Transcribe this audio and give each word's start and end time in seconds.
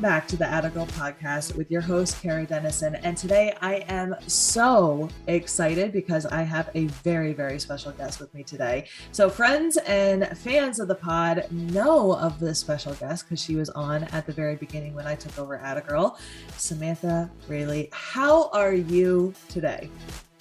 Welcome 0.00 0.18
back 0.18 0.28
to 0.28 0.36
the 0.38 0.46
Atta 0.46 0.70
Girl 0.70 0.86
podcast 0.86 1.56
with 1.56 1.70
your 1.70 1.82
host, 1.82 2.22
Carrie 2.22 2.46
Dennison. 2.46 2.94
And 2.94 3.18
today 3.18 3.54
I 3.60 3.84
am 3.86 4.16
so 4.28 5.10
excited 5.26 5.92
because 5.92 6.24
I 6.24 6.40
have 6.40 6.70
a 6.74 6.86
very, 6.86 7.34
very 7.34 7.60
special 7.60 7.92
guest 7.92 8.18
with 8.18 8.32
me 8.32 8.42
today. 8.42 8.86
So, 9.12 9.28
friends 9.28 9.76
and 9.76 10.26
fans 10.38 10.80
of 10.80 10.88
the 10.88 10.94
pod 10.94 11.52
know 11.52 12.12
of 12.14 12.40
this 12.40 12.58
special 12.58 12.94
guest 12.94 13.26
because 13.26 13.44
she 13.44 13.56
was 13.56 13.68
on 13.68 14.04
at 14.04 14.24
the 14.24 14.32
very 14.32 14.56
beginning 14.56 14.94
when 14.94 15.06
I 15.06 15.16
took 15.16 15.38
over 15.38 15.58
Atta 15.58 15.82
Girl, 15.82 16.18
Samantha 16.56 17.30
Raley. 17.46 17.90
How 17.92 18.48
are 18.54 18.72
you 18.72 19.34
today? 19.50 19.90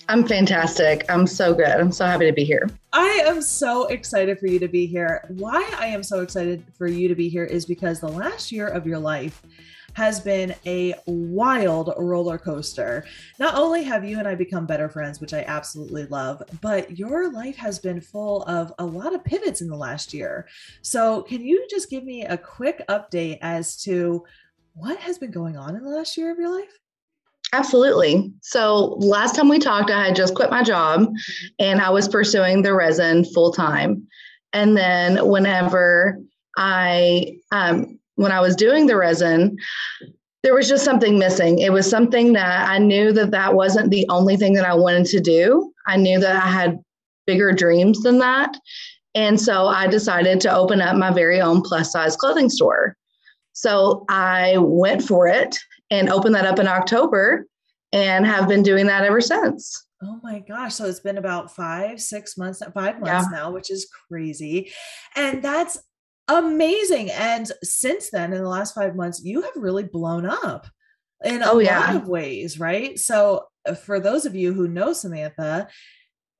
I'm 0.09 0.27
fantastic. 0.27 1.05
I'm 1.07 1.27
so 1.27 1.53
good. 1.53 1.67
I'm 1.67 1.91
so 1.91 2.03
happy 2.03 2.25
to 2.25 2.33
be 2.33 2.43
here. 2.43 2.67
I 2.93 3.21
am 3.27 3.43
so 3.43 3.85
excited 3.89 4.39
for 4.39 4.47
you 4.47 4.57
to 4.57 4.67
be 4.67 4.87
here. 4.87 5.23
Why 5.37 5.71
I 5.77 5.85
am 5.85 6.01
so 6.01 6.21
excited 6.21 6.63
for 6.75 6.87
you 6.87 7.07
to 7.07 7.13
be 7.13 7.29
here 7.29 7.43
is 7.43 7.63
because 7.63 7.99
the 7.99 8.07
last 8.07 8.51
year 8.51 8.67
of 8.69 8.87
your 8.87 8.97
life 8.97 9.43
has 9.93 10.19
been 10.19 10.55
a 10.65 10.95
wild 11.05 11.93
roller 11.95 12.39
coaster. 12.39 13.05
Not 13.37 13.53
only 13.53 13.83
have 13.83 14.03
you 14.03 14.17
and 14.17 14.27
I 14.27 14.33
become 14.33 14.65
better 14.65 14.89
friends, 14.89 15.21
which 15.21 15.35
I 15.35 15.43
absolutely 15.43 16.07
love, 16.07 16.41
but 16.59 16.97
your 16.97 17.31
life 17.31 17.57
has 17.57 17.77
been 17.77 18.01
full 18.01 18.41
of 18.45 18.73
a 18.79 18.85
lot 18.85 19.13
of 19.13 19.23
pivots 19.23 19.61
in 19.61 19.67
the 19.67 19.77
last 19.77 20.11
year. 20.11 20.47
So, 20.81 21.21
can 21.21 21.41
you 21.41 21.67
just 21.69 21.87
give 21.87 22.03
me 22.03 22.25
a 22.25 22.35
quick 22.35 22.83
update 22.89 23.37
as 23.43 23.79
to 23.83 24.25
what 24.73 24.97
has 24.97 25.19
been 25.19 25.31
going 25.31 25.55
on 25.55 25.75
in 25.75 25.83
the 25.83 25.91
last 25.91 26.17
year 26.17 26.31
of 26.31 26.39
your 26.39 26.57
life? 26.57 26.79
Absolutely. 27.53 28.31
So 28.41 28.95
last 28.99 29.35
time 29.35 29.49
we 29.49 29.59
talked, 29.59 29.89
I 29.89 30.05
had 30.05 30.15
just 30.15 30.35
quit 30.35 30.51
my 30.51 30.63
job 30.63 31.01
mm-hmm. 31.01 31.47
and 31.59 31.81
I 31.81 31.89
was 31.89 32.07
pursuing 32.07 32.61
the 32.61 32.73
resin 32.73 33.25
full 33.25 33.51
time. 33.51 34.07
And 34.53 34.77
then 34.77 35.27
whenever 35.27 36.19
I, 36.57 37.37
um, 37.51 37.99
when 38.15 38.31
I 38.31 38.39
was 38.39 38.55
doing 38.55 38.85
the 38.85 38.97
resin, 38.97 39.57
there 40.43 40.53
was 40.53 40.69
just 40.69 40.85
something 40.85 41.17
missing. 41.17 41.59
It 41.59 41.73
was 41.73 41.89
something 41.89 42.33
that 42.33 42.69
I 42.69 42.77
knew 42.77 43.11
that 43.13 43.31
that 43.31 43.55
wasn't 43.55 43.91
the 43.91 44.05
only 44.09 44.37
thing 44.37 44.53
that 44.53 44.65
I 44.65 44.73
wanted 44.73 45.05
to 45.07 45.19
do. 45.19 45.73
I 45.87 45.97
knew 45.97 46.19
that 46.19 46.35
I 46.35 46.47
had 46.47 46.79
bigger 47.25 47.51
dreams 47.51 48.01
than 48.01 48.19
that. 48.19 48.57
And 49.15 49.39
so 49.39 49.67
I 49.67 49.87
decided 49.87 50.39
to 50.41 50.55
open 50.55 50.81
up 50.81 50.95
my 50.95 51.11
very 51.11 51.41
own 51.41 51.61
plus 51.61 51.91
size 51.91 52.15
clothing 52.15 52.49
store. 52.49 52.95
So 53.59 54.05
I 54.07 54.57
went 54.57 55.03
for 55.03 55.27
it 55.27 55.57
and 55.91 56.09
opened 56.09 56.33
that 56.35 56.45
up 56.45 56.59
in 56.59 56.67
October 56.67 57.45
and 57.91 58.25
have 58.25 58.47
been 58.47 58.63
doing 58.63 58.87
that 58.87 59.03
ever 59.03 59.19
since. 59.19 59.85
Oh 60.01 60.17
my 60.23 60.39
gosh. 60.39 60.75
So 60.75 60.85
it's 60.85 61.01
been 61.01 61.17
about 61.17 61.53
five, 61.53 61.99
six 61.99 62.37
months, 62.37 62.61
five 62.73 63.01
months 63.01 63.27
yeah. 63.29 63.37
now, 63.37 63.51
which 63.51 63.69
is 63.69 63.89
crazy. 64.07 64.71
And 65.17 65.43
that's 65.43 65.77
amazing. 66.29 67.11
And 67.11 67.51
since 67.61 68.09
then, 68.11 68.31
in 68.31 68.41
the 68.41 68.47
last 68.47 68.75
five 68.75 68.95
months, 68.95 69.21
you 69.25 69.41
have 69.41 69.51
really 69.57 69.83
blown 69.83 70.25
up 70.25 70.67
in 71.25 71.41
a 71.41 71.51
oh, 71.51 71.59
yeah. 71.59 71.79
lot 71.79 71.95
of 71.97 72.07
ways, 72.07 72.61
right? 72.61 72.97
So 72.97 73.47
uh, 73.67 73.73
for 73.73 73.99
those 73.99 74.25
of 74.25 74.35
you 74.35 74.53
who 74.53 74.69
know 74.69 74.93
Samantha, 74.93 75.67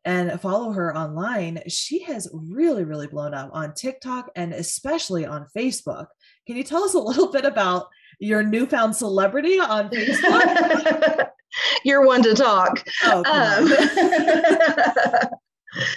and 0.06 0.40
follow 0.40 0.72
her 0.72 0.96
online, 0.96 1.62
she 1.68 2.04
has 2.04 2.30
really, 2.34 2.84
really 2.84 3.08
blown 3.08 3.34
up 3.34 3.50
on 3.54 3.74
TikTok 3.74 4.32
and 4.36 4.54
especially 4.54 5.26
on 5.26 5.48
Facebook. 5.56 6.08
Can 6.48 6.56
you 6.56 6.64
tell 6.64 6.84
us 6.84 6.94
a 6.94 7.00
little 7.00 7.32
bit 7.32 7.46
about 7.46 7.88
your 8.20 8.44
newfound 8.44 8.96
celebrity 8.96 9.60
on 9.60 9.90
Facebook? 9.90 11.30
You're 11.84 12.06
one 12.06 12.24
to 12.24 12.34
talk. 12.34 12.84
Oh, 13.04 13.24
um, 13.26 15.30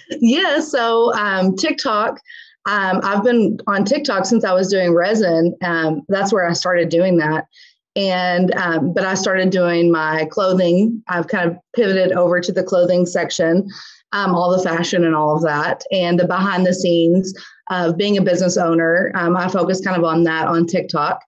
yeah, 0.21 0.61
so 0.61 1.13
um, 1.15 1.57
TikTok. 1.57 2.21
Um, 2.67 3.01
I've 3.03 3.25
been 3.25 3.59
on 3.67 3.85
TikTok 3.85 4.25
since 4.25 4.45
I 4.45 4.53
was 4.53 4.69
doing 4.69 4.95
resin. 4.95 5.57
Um, 5.63 6.03
that's 6.09 6.33
where 6.33 6.49
I 6.49 6.53
started 6.53 6.89
doing 6.89 7.17
that. 7.19 7.47
And, 7.95 8.55
um, 8.55 8.95
but 8.95 9.05
I 9.05 9.15
started 9.15 9.51
doing 9.51 9.91
my 9.91 10.27
clothing. 10.31 11.03
I've 11.09 11.29
kind 11.29 11.51
of 11.51 11.59
pivoted 11.75 12.13
over 12.13 12.41
to 12.41 12.53
the 12.53 12.63
clothing 12.63 13.05
section, 13.05 13.69
um, 14.13 14.35
all 14.35 14.57
the 14.57 14.63
fashion 14.63 15.05
and 15.05 15.15
all 15.15 15.37
of 15.37 15.43
that, 15.43 15.85
and 15.91 16.19
the 16.19 16.27
behind 16.27 16.67
the 16.67 16.75
scenes 16.75 17.35
of 17.71 17.97
being 17.97 18.19
a 18.19 18.23
business 18.23 18.57
owner. 18.57 19.13
Um, 19.15 19.37
I 19.37 19.49
focus 19.49 19.81
kind 19.81 19.97
of 19.97 20.05
on 20.05 20.25
that 20.25 20.49
on 20.49 20.67
TikTok. 20.67 21.21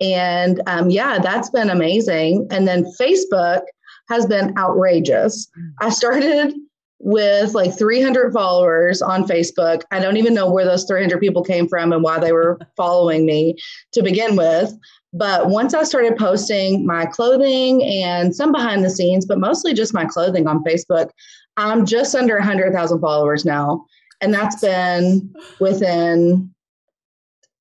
And 0.00 0.62
um, 0.66 0.90
yeah, 0.90 1.18
that's 1.18 1.50
been 1.50 1.70
amazing. 1.70 2.48
And 2.50 2.66
then 2.66 2.90
Facebook 2.98 3.62
has 4.08 4.26
been 4.26 4.56
outrageous. 4.58 5.48
I 5.80 5.90
started 5.90 6.54
with 7.00 7.54
like 7.54 7.76
300 7.76 8.32
followers 8.32 9.00
on 9.00 9.26
Facebook. 9.26 9.82
I 9.90 10.00
don't 10.00 10.18
even 10.18 10.34
know 10.34 10.50
where 10.50 10.64
those 10.64 10.84
300 10.84 11.18
people 11.18 11.42
came 11.42 11.66
from 11.66 11.92
and 11.92 12.02
why 12.02 12.18
they 12.18 12.32
were 12.32 12.58
following 12.76 13.24
me 13.24 13.56
to 13.92 14.02
begin 14.02 14.36
with. 14.36 14.72
But 15.12 15.48
once 15.48 15.74
I 15.74 15.82
started 15.82 16.16
posting 16.16 16.86
my 16.86 17.04
clothing 17.06 17.82
and 17.82 18.34
some 18.34 18.52
behind 18.52 18.84
the 18.84 18.90
scenes, 18.90 19.26
but 19.26 19.40
mostly 19.40 19.74
just 19.74 19.94
my 19.94 20.04
clothing 20.04 20.46
on 20.46 20.62
Facebook, 20.62 21.10
I'm 21.60 21.84
just 21.86 22.14
under 22.14 22.36
100,000 22.36 23.00
followers 23.00 23.44
now. 23.44 23.86
And 24.20 24.32
that's 24.32 24.60
been 24.60 25.34
within 25.60 26.54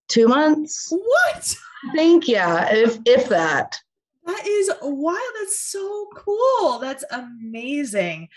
two 0.08 0.28
months. 0.28 0.88
What? 0.92 1.56
I 1.90 1.92
think, 1.94 2.28
yeah, 2.28 2.74
if 2.74 3.00
if 3.06 3.30
that. 3.30 3.78
That 4.26 4.46
is 4.46 4.70
wild. 4.82 5.20
That's 5.40 5.60
so 5.60 6.08
cool. 6.16 6.80
That's 6.80 7.04
amazing. 7.12 8.28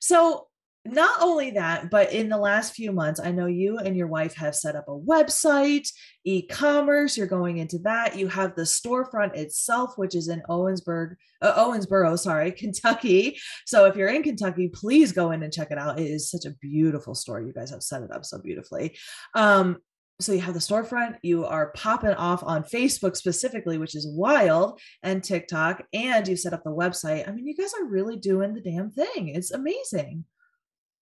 So 0.00 0.48
not 0.84 1.22
only 1.22 1.52
that, 1.52 1.90
but 1.90 2.12
in 2.12 2.28
the 2.28 2.38
last 2.38 2.74
few 2.74 2.90
months, 2.90 3.20
I 3.20 3.30
know 3.30 3.46
you 3.46 3.78
and 3.78 3.96
your 3.96 4.08
wife 4.08 4.34
have 4.34 4.56
set 4.56 4.74
up 4.74 4.88
a 4.88 4.98
website, 4.98 5.88
e 6.24 6.42
commerce. 6.42 7.16
You're 7.16 7.28
going 7.28 7.58
into 7.58 7.78
that. 7.80 8.18
You 8.18 8.26
have 8.28 8.56
the 8.56 8.62
storefront 8.62 9.36
itself, 9.36 9.96
which 9.96 10.16
is 10.16 10.28
in 10.28 10.42
Owensburg, 10.48 11.14
uh, 11.40 11.64
Owensboro, 11.64 12.18
sorry, 12.18 12.50
Kentucky. 12.62 13.38
So 13.64 13.84
if 13.84 13.94
you're 13.94 14.08
in 14.08 14.24
Kentucky, 14.24 14.68
please 14.68 15.12
go 15.12 15.30
in 15.30 15.44
and 15.44 15.52
check 15.52 15.70
it 15.70 15.78
out. 15.78 16.00
It 16.00 16.06
is 16.06 16.30
such 16.30 16.46
a 16.46 16.54
beautiful 16.60 17.14
store. 17.14 17.40
You 17.40 17.52
guys 17.52 17.70
have 17.70 17.82
set 17.82 18.02
it 18.02 18.10
up 18.10 18.24
so 18.24 18.38
beautifully. 18.38 18.96
Um, 19.34 19.78
so 20.20 20.32
you 20.32 20.40
have 20.40 20.54
the 20.54 20.60
storefront 20.60 21.16
you 21.22 21.44
are 21.44 21.72
popping 21.72 22.14
off 22.14 22.44
on 22.44 22.62
facebook 22.62 23.16
specifically 23.16 23.76
which 23.76 23.96
is 23.96 24.06
wild 24.06 24.78
and 25.02 25.24
tiktok 25.24 25.82
and 25.92 26.28
you 26.28 26.36
set 26.36 26.52
up 26.52 26.62
the 26.62 26.70
website 26.70 27.26
i 27.26 27.32
mean 27.32 27.46
you 27.46 27.56
guys 27.56 27.72
are 27.74 27.86
really 27.86 28.16
doing 28.16 28.54
the 28.54 28.60
damn 28.60 28.90
thing 28.90 29.28
it's 29.28 29.50
amazing 29.50 30.24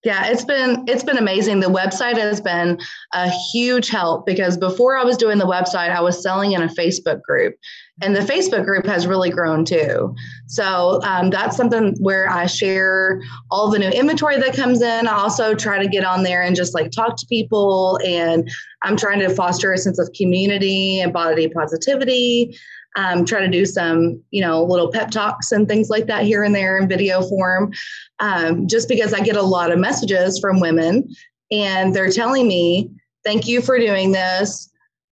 yeah, 0.02 0.28
it's 0.28 0.44
been 0.44 0.84
it's 0.88 1.04
been 1.04 1.18
amazing. 1.18 1.60
The 1.60 1.66
website 1.66 2.16
has 2.16 2.40
been 2.40 2.78
a 3.12 3.28
huge 3.28 3.90
help 3.90 4.24
because 4.24 4.56
before 4.56 4.96
I 4.96 5.04
was 5.04 5.18
doing 5.18 5.36
the 5.36 5.46
website, 5.46 5.90
I 5.90 6.00
was 6.00 6.22
selling 6.22 6.52
in 6.52 6.62
a 6.62 6.68
Facebook 6.68 7.20
group, 7.20 7.54
and 8.00 8.16
the 8.16 8.20
Facebook 8.20 8.64
group 8.64 8.86
has 8.86 9.06
really 9.06 9.28
grown 9.28 9.66
too. 9.66 10.14
So 10.46 11.00
um, 11.02 11.28
that's 11.28 11.54
something 11.54 11.96
where 12.00 12.30
I 12.30 12.46
share 12.46 13.20
all 13.50 13.70
the 13.70 13.78
new 13.78 13.90
inventory 13.90 14.38
that 14.38 14.56
comes 14.56 14.80
in. 14.80 15.06
I 15.06 15.12
also 15.12 15.54
try 15.54 15.82
to 15.82 15.88
get 15.88 16.04
on 16.04 16.22
there 16.22 16.42
and 16.42 16.56
just 16.56 16.72
like 16.74 16.90
talk 16.92 17.18
to 17.18 17.26
people, 17.26 17.98
and 18.02 18.50
I'm 18.82 18.96
trying 18.96 19.18
to 19.20 19.28
foster 19.28 19.70
a 19.74 19.76
sense 19.76 19.98
of 19.98 20.10
community 20.16 21.00
and 21.00 21.12
body 21.12 21.46
positivity 21.48 22.58
um, 22.96 23.24
try 23.24 23.40
to 23.40 23.48
do 23.48 23.64
some, 23.64 24.22
you 24.30 24.40
know, 24.40 24.64
little 24.64 24.90
pep 24.90 25.10
talks 25.10 25.52
and 25.52 25.68
things 25.68 25.90
like 25.90 26.06
that 26.06 26.24
here 26.24 26.42
and 26.42 26.54
there 26.54 26.78
in 26.78 26.88
video 26.88 27.22
form, 27.22 27.72
um, 28.18 28.66
just 28.66 28.88
because 28.88 29.12
I 29.12 29.20
get 29.20 29.36
a 29.36 29.42
lot 29.42 29.70
of 29.70 29.78
messages 29.78 30.38
from 30.38 30.60
women 30.60 31.08
and 31.50 31.94
they're 31.94 32.10
telling 32.10 32.48
me, 32.48 32.90
thank 33.24 33.46
you 33.46 33.60
for 33.60 33.78
doing 33.78 34.12
this, 34.12 34.70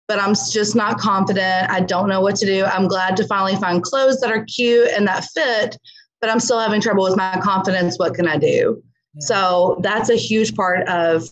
but 0.08 0.20
I'm 0.20 0.34
just 0.34 0.74
not 0.74 0.98
confident. 0.98 1.70
I 1.70 1.80
don't 1.80 2.08
know 2.08 2.20
what 2.20 2.36
to 2.36 2.46
do. 2.46 2.64
I'm 2.64 2.88
glad 2.88 3.16
to 3.16 3.26
finally 3.26 3.56
find 3.56 3.82
clothes 3.82 4.20
that 4.20 4.30
are 4.30 4.44
cute 4.44 4.88
and 4.88 5.06
that 5.06 5.24
fit, 5.24 5.78
but 6.20 6.30
I'm 6.30 6.40
still 6.40 6.60
having 6.60 6.80
trouble 6.80 7.04
with 7.04 7.16
my 7.16 7.40
confidence. 7.42 7.98
What 7.98 8.14
can 8.14 8.28
I 8.28 8.36
do? 8.36 8.82
Yeah. 9.14 9.26
So 9.26 9.80
that's 9.82 10.10
a 10.10 10.16
huge 10.16 10.54
part 10.54 10.86
of 10.88 11.28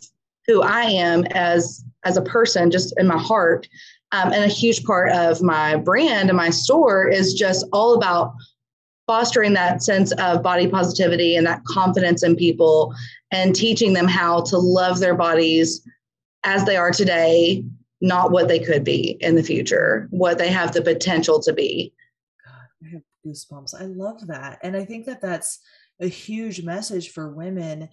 who 0.47 0.63
I 0.63 0.83
am 0.83 1.25
as 1.31 1.85
as 2.05 2.17
a 2.17 2.23
person, 2.23 2.71
just 2.71 2.93
in 2.99 3.07
my 3.07 3.19
heart. 3.19 3.69
Um, 4.13 4.33
and 4.33 4.45
a 4.45 4.49
huge 4.49 4.85
part 4.85 5.11
of 5.11 5.43
my 5.43 5.77
brand 5.77 6.29
and 6.29 6.37
my 6.37 6.51
store 6.51 7.09
is 7.09 7.33
just 7.33 7.67
all 7.73 7.95
about 7.95 8.35
fostering 9.07 9.55
that 9.55 9.83
sense 9.83 10.13
of 10.13 10.43
body 10.43 10.69
positivity 10.69 11.37
and 11.37 11.47
that 11.47 11.65
confidence 11.65 12.23
in 12.23 12.37
people 12.37 12.95
and 13.31 13.55
teaching 13.55 13.95
them 13.95 14.07
how 14.07 14.43
to 14.43 14.59
love 14.59 15.01
their 15.01 15.15
bodies 15.15 15.87
as 16.45 16.65
they 16.65 16.77
are 16.77 16.91
today, 16.91 17.65
not 18.01 18.33
what 18.33 18.49
they 18.49 18.59
could 18.59 18.85
be 18.85 19.17
in 19.21 19.35
the 19.35 19.43
future, 19.43 20.09
what 20.11 20.39
they 20.39 20.51
have 20.51 20.73
the 20.73 20.83
potential 20.83 21.41
to 21.41 21.53
be. 21.53 21.93
God, 22.45 22.87
I 22.87 22.91
have 22.93 23.03
goosebumps. 23.27 23.81
I 23.81 23.87
love 23.87 24.27
that. 24.27 24.59
And 24.63 24.77
I 24.77 24.85
think 24.85 25.07
that 25.07 25.21
that's 25.21 25.61
a 26.01 26.07
huge 26.07 26.63
message 26.63 27.11
for 27.11 27.31
women 27.31 27.89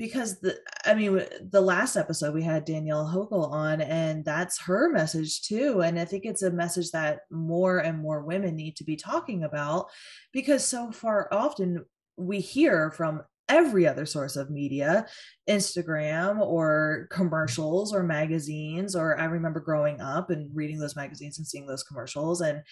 because 0.00 0.40
the 0.40 0.58
i 0.86 0.94
mean 0.94 1.22
the 1.50 1.60
last 1.60 1.94
episode 1.94 2.34
we 2.34 2.42
had 2.42 2.64
danielle 2.64 3.06
hogel 3.06 3.44
on 3.52 3.82
and 3.82 4.24
that's 4.24 4.58
her 4.58 4.90
message 4.90 5.42
too 5.42 5.82
and 5.82 6.00
i 6.00 6.04
think 6.06 6.24
it's 6.24 6.42
a 6.42 6.50
message 6.50 6.90
that 6.90 7.20
more 7.30 7.78
and 7.78 7.98
more 7.98 8.22
women 8.22 8.56
need 8.56 8.74
to 8.74 8.82
be 8.82 8.96
talking 8.96 9.44
about 9.44 9.86
because 10.32 10.64
so 10.64 10.90
far 10.90 11.28
often 11.30 11.84
we 12.16 12.40
hear 12.40 12.90
from 12.92 13.22
every 13.50 13.86
other 13.86 14.06
source 14.06 14.36
of 14.36 14.48
media 14.48 15.04
Instagram 15.48 16.38
or 16.38 17.08
commercials 17.10 17.92
or 17.92 18.04
magazines. 18.04 18.94
Or 18.94 19.18
I 19.18 19.24
remember 19.24 19.58
growing 19.58 20.00
up 20.00 20.30
and 20.30 20.54
reading 20.54 20.78
those 20.78 20.94
magazines 20.94 21.38
and 21.38 21.46
seeing 21.46 21.66
those 21.66 21.82
commercials. 21.82 22.42
And 22.42 22.62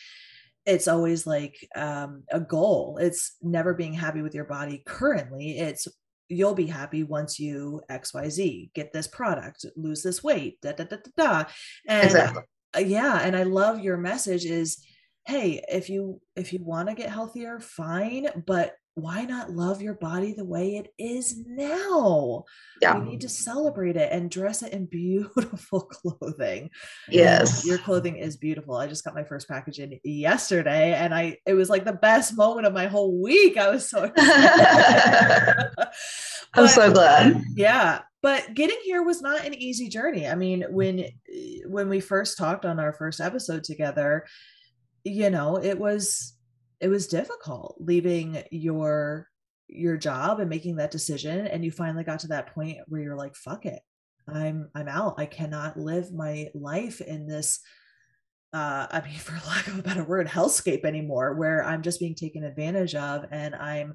it's 0.67 0.87
always 0.87 1.27
like 1.27 1.57
um, 1.75 2.23
a 2.31 2.39
goal. 2.39 2.97
It's 3.01 3.39
never 3.43 3.75
being 3.75 3.93
happy 3.93 4.23
with 4.23 4.37
your 4.37 4.45
body 4.45 4.85
currently. 4.87 5.59
It's 5.59 5.89
you'll 6.29 6.55
be 6.55 6.67
happy 6.67 7.05
once 7.05 7.39
you 7.39 7.83
XYZ, 7.91 8.73
get 8.75 8.93
this 8.93 9.07
product, 9.07 9.65
lose 9.77 10.03
this 10.03 10.23
weight, 10.23 10.61
da 10.61 10.73
da 10.73 10.85
da 10.85 10.97
da 10.97 11.11
da. 11.17 11.45
And 11.87 12.05
exactly. 12.05 12.43
Uh, 12.77 12.81
yeah, 12.81 13.21
and 13.23 13.35
I 13.35 13.45
love 13.45 13.81
your 13.81 13.97
message 13.97 14.45
is 14.45 14.85
hey, 15.27 15.63
if 15.69 15.91
you 15.91 16.21
if 16.37 16.53
you 16.53 16.65
want 16.65 16.89
to 16.89 16.95
get 16.95 17.11
healthier, 17.11 17.61
fine, 17.61 18.29
but 18.47 18.75
why 19.01 19.25
not 19.25 19.53
love 19.53 19.81
your 19.81 19.95
body 19.95 20.33
the 20.33 20.45
way 20.45 20.77
it 20.77 20.93
is 20.99 21.39
now? 21.47 22.45
Yeah. 22.83 22.99
You 22.99 23.05
need 23.05 23.21
to 23.23 23.29
celebrate 23.29 23.97
it 23.97 24.13
and 24.13 24.31
dress 24.31 24.63
it 24.63 24.73
in 24.73 24.87
beautiful 24.87 25.81
clothing. 25.91 26.71
Yes. 27.09 27.61
And 27.61 27.69
your 27.69 27.79
clothing 27.79 28.17
is 28.17 28.37
beautiful. 28.37 28.77
I 28.77 28.87
just 28.87 29.05
got 29.05 29.15
my 29.15 29.25
first 29.25 29.49
package 29.49 29.79
in 29.79 29.99
yesterday 30.05 30.95
and 30.95 31.15
I 31.15 31.39
it 31.47 31.55
was 31.55 31.71
like 31.71 31.85
the 31.85 31.93
best 31.93 32.37
moment 32.37 32.67
of 32.67 32.73
my 32.73 32.87
whole 32.87 33.21
week. 33.21 33.57
I 33.57 33.71
was 33.71 33.89
so 33.89 34.11
I'm 36.55 36.69
so 36.69 36.93
glad. 36.93 37.43
Yeah. 37.57 38.01
But 38.23 38.55
getting 38.55 38.79
here 38.85 39.03
was 39.03 39.23
not 39.23 39.45
an 39.47 39.55
easy 39.55 39.89
journey. 39.89 40.27
I 40.27 40.35
mean, 40.35 40.65
when 40.71 41.05
when 41.67 41.89
we 41.89 42.01
first 42.01 42.37
talked 42.37 42.65
on 42.65 42.81
our 42.81 42.93
first 42.93 43.21
episode 43.21 43.63
together, 43.63 44.27
you 45.05 45.31
know, 45.31 45.57
it 45.57 45.79
was 45.79 46.35
it 46.81 46.89
was 46.89 47.07
difficult 47.07 47.77
leaving 47.79 48.43
your 48.51 49.29
your 49.69 49.97
job 49.97 50.41
and 50.41 50.49
making 50.49 50.77
that 50.77 50.91
decision 50.91 51.47
and 51.47 51.65
you 51.65 51.71
finally 51.71 52.05
got 52.05 52.21
to 52.21 52.29
that 52.29 52.55
point 52.55 52.79
where 52.87 53.01
you're 53.01 53.17
like 53.17 53.35
fuck 53.35 53.67
it. 53.67 53.81
I'm 54.27 54.71
i'm 54.75 54.89
out. 54.89 55.15
I 55.19 55.27
cannot 55.27 55.79
live 55.79 56.13
my 56.13 56.49
life 56.55 57.01
in 57.01 57.27
this 57.27 57.61
uh 58.55 58.87
i 58.91 59.03
mean 59.03 59.19
for 59.19 59.39
lack 59.47 59.67
of 59.67 59.79
a 59.79 59.83
better 59.83 60.05
word 60.05 60.27
hellscape 60.27 60.87
anymore 60.87 61.35
where 61.35 61.63
i'm 61.65 61.83
just 61.83 62.01
being 62.01 62.15
taken 62.15 62.45
advantage 62.45 62.95
of 62.95 63.27
and 63.31 63.55
i'm 63.55 63.95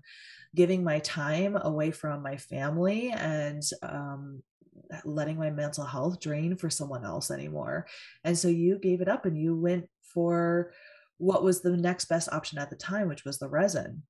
giving 0.54 0.84
my 0.84 1.00
time 1.00 1.58
away 1.60 1.90
from 1.90 2.22
my 2.22 2.38
family 2.38 3.10
and 3.10 3.64
um 3.82 4.44
letting 5.06 5.38
my 5.38 5.50
mental 5.50 5.86
health 5.86 6.20
drain 6.20 6.56
for 6.56 6.70
someone 6.70 7.06
else 7.06 7.32
anymore. 7.32 7.86
And 8.24 8.38
so 8.38 8.48
you 8.48 8.78
gave 8.78 9.02
it 9.02 9.08
up 9.08 9.26
and 9.26 9.38
you 9.38 9.56
went 9.56 9.88
for 10.02 10.72
what 11.24 11.44
was 11.44 11.62
the 11.62 11.76
next 11.76 12.06
best 12.06 12.30
option 12.32 12.60
at 12.60 12.70
the 12.70 12.76
time, 12.76 13.08
which 13.08 13.24
was 13.24 13.40
the 13.40 13.48
resin. 13.48 14.04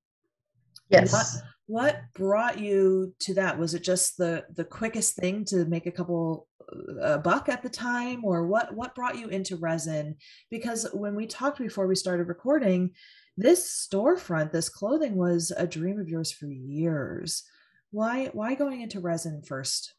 Yes. 0.88 1.12
What, 1.12 1.42
what 1.66 2.00
brought 2.14 2.58
you 2.58 3.14
to 3.20 3.34
that? 3.34 3.58
Was 3.58 3.74
it 3.74 3.82
just 3.82 4.18
the 4.18 4.44
the 4.54 4.64
quickest 4.64 5.16
thing 5.16 5.44
to 5.46 5.64
make 5.64 5.86
a 5.86 5.92
couple 5.92 6.46
uh, 6.60 7.14
a 7.14 7.18
buck 7.18 7.48
at 7.48 7.62
the 7.62 7.70
time, 7.70 8.24
or 8.24 8.46
what 8.46 8.74
what 8.74 8.94
brought 8.94 9.18
you 9.18 9.28
into 9.28 9.56
resin? 9.56 10.16
Because 10.50 10.86
when 10.92 11.14
we 11.14 11.26
talked 11.26 11.58
before 11.58 11.86
we 11.86 11.94
started 11.94 12.28
recording, 12.28 12.90
this 13.36 13.88
storefront, 13.90 14.52
this 14.52 14.68
clothing 14.68 15.14
was 15.14 15.52
a 15.56 15.66
dream 15.66 15.98
of 15.98 16.08
yours 16.08 16.32
for 16.32 16.46
years. 16.46 17.44
Why 17.92 18.30
why 18.32 18.54
going 18.54 18.82
into 18.82 19.00
resin 19.00 19.42
first? 19.42 19.94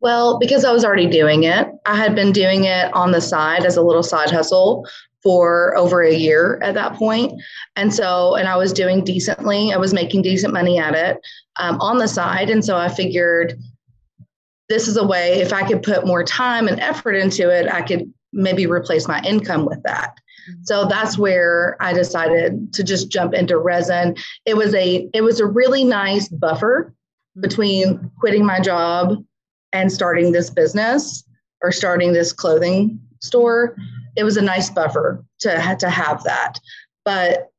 Well, 0.00 0.38
because 0.38 0.64
I 0.64 0.72
was 0.72 0.84
already 0.84 1.08
doing 1.08 1.44
it. 1.44 1.66
I 1.86 1.96
had 1.96 2.14
been 2.14 2.30
doing 2.30 2.64
it 2.64 2.92
on 2.92 3.12
the 3.12 3.20
side 3.20 3.64
as 3.64 3.78
a 3.78 3.82
little 3.82 4.02
side 4.02 4.30
hustle 4.30 4.86
for 5.26 5.76
over 5.76 6.02
a 6.04 6.14
year 6.14 6.60
at 6.62 6.74
that 6.74 6.94
point. 6.94 7.32
And 7.74 7.92
so, 7.92 8.36
and 8.36 8.46
I 8.46 8.56
was 8.56 8.72
doing 8.72 9.02
decently, 9.02 9.72
I 9.72 9.76
was 9.76 9.92
making 9.92 10.22
decent 10.22 10.52
money 10.54 10.78
at 10.78 10.94
it 10.94 11.18
um, 11.56 11.80
on 11.80 11.98
the 11.98 12.06
side. 12.06 12.48
And 12.48 12.64
so 12.64 12.76
I 12.76 12.88
figured 12.88 13.58
this 14.68 14.86
is 14.86 14.96
a 14.96 15.04
way, 15.04 15.40
if 15.40 15.52
I 15.52 15.66
could 15.66 15.82
put 15.82 16.06
more 16.06 16.22
time 16.22 16.68
and 16.68 16.78
effort 16.78 17.14
into 17.14 17.50
it, 17.50 17.66
I 17.66 17.82
could 17.82 18.08
maybe 18.32 18.68
replace 18.68 19.08
my 19.08 19.20
income 19.22 19.64
with 19.64 19.82
that. 19.82 20.14
So 20.62 20.84
that's 20.84 21.18
where 21.18 21.76
I 21.80 21.92
decided 21.92 22.72
to 22.74 22.84
just 22.84 23.10
jump 23.10 23.34
into 23.34 23.58
resin. 23.58 24.14
It 24.44 24.56
was 24.56 24.76
a 24.76 25.10
it 25.12 25.22
was 25.22 25.40
a 25.40 25.46
really 25.46 25.82
nice 25.82 26.28
buffer 26.28 26.94
between 27.40 28.12
quitting 28.20 28.46
my 28.46 28.60
job 28.60 29.24
and 29.72 29.90
starting 29.90 30.30
this 30.30 30.50
business 30.50 31.24
or 31.64 31.72
starting 31.72 32.12
this 32.12 32.32
clothing 32.32 33.00
store 33.20 33.76
it 34.16 34.24
was 34.24 34.36
a 34.36 34.42
nice 34.42 34.70
buffer 34.70 35.24
to 35.40 35.76
to 35.78 35.90
have 35.90 36.24
that. 36.24 36.58
But 37.04 37.50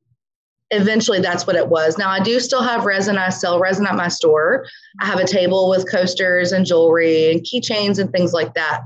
eventually 0.71 1.19
that's 1.19 1.47
what 1.47 1.55
it 1.55 1.69
was. 1.69 1.97
Now 1.97 2.09
I 2.09 2.19
do 2.19 2.39
still 2.39 2.61
have 2.61 2.85
resin. 2.85 3.17
I 3.17 3.29
sell 3.29 3.59
resin 3.59 3.87
at 3.87 3.95
my 3.95 4.09
store. 4.09 4.65
I 4.99 5.05
have 5.05 5.19
a 5.19 5.27
table 5.27 5.69
with 5.69 5.89
coasters 5.89 6.51
and 6.51 6.65
jewelry 6.65 7.31
and 7.31 7.41
keychains 7.41 7.99
and 7.99 8.11
things 8.11 8.33
like 8.33 8.53
that. 8.55 8.81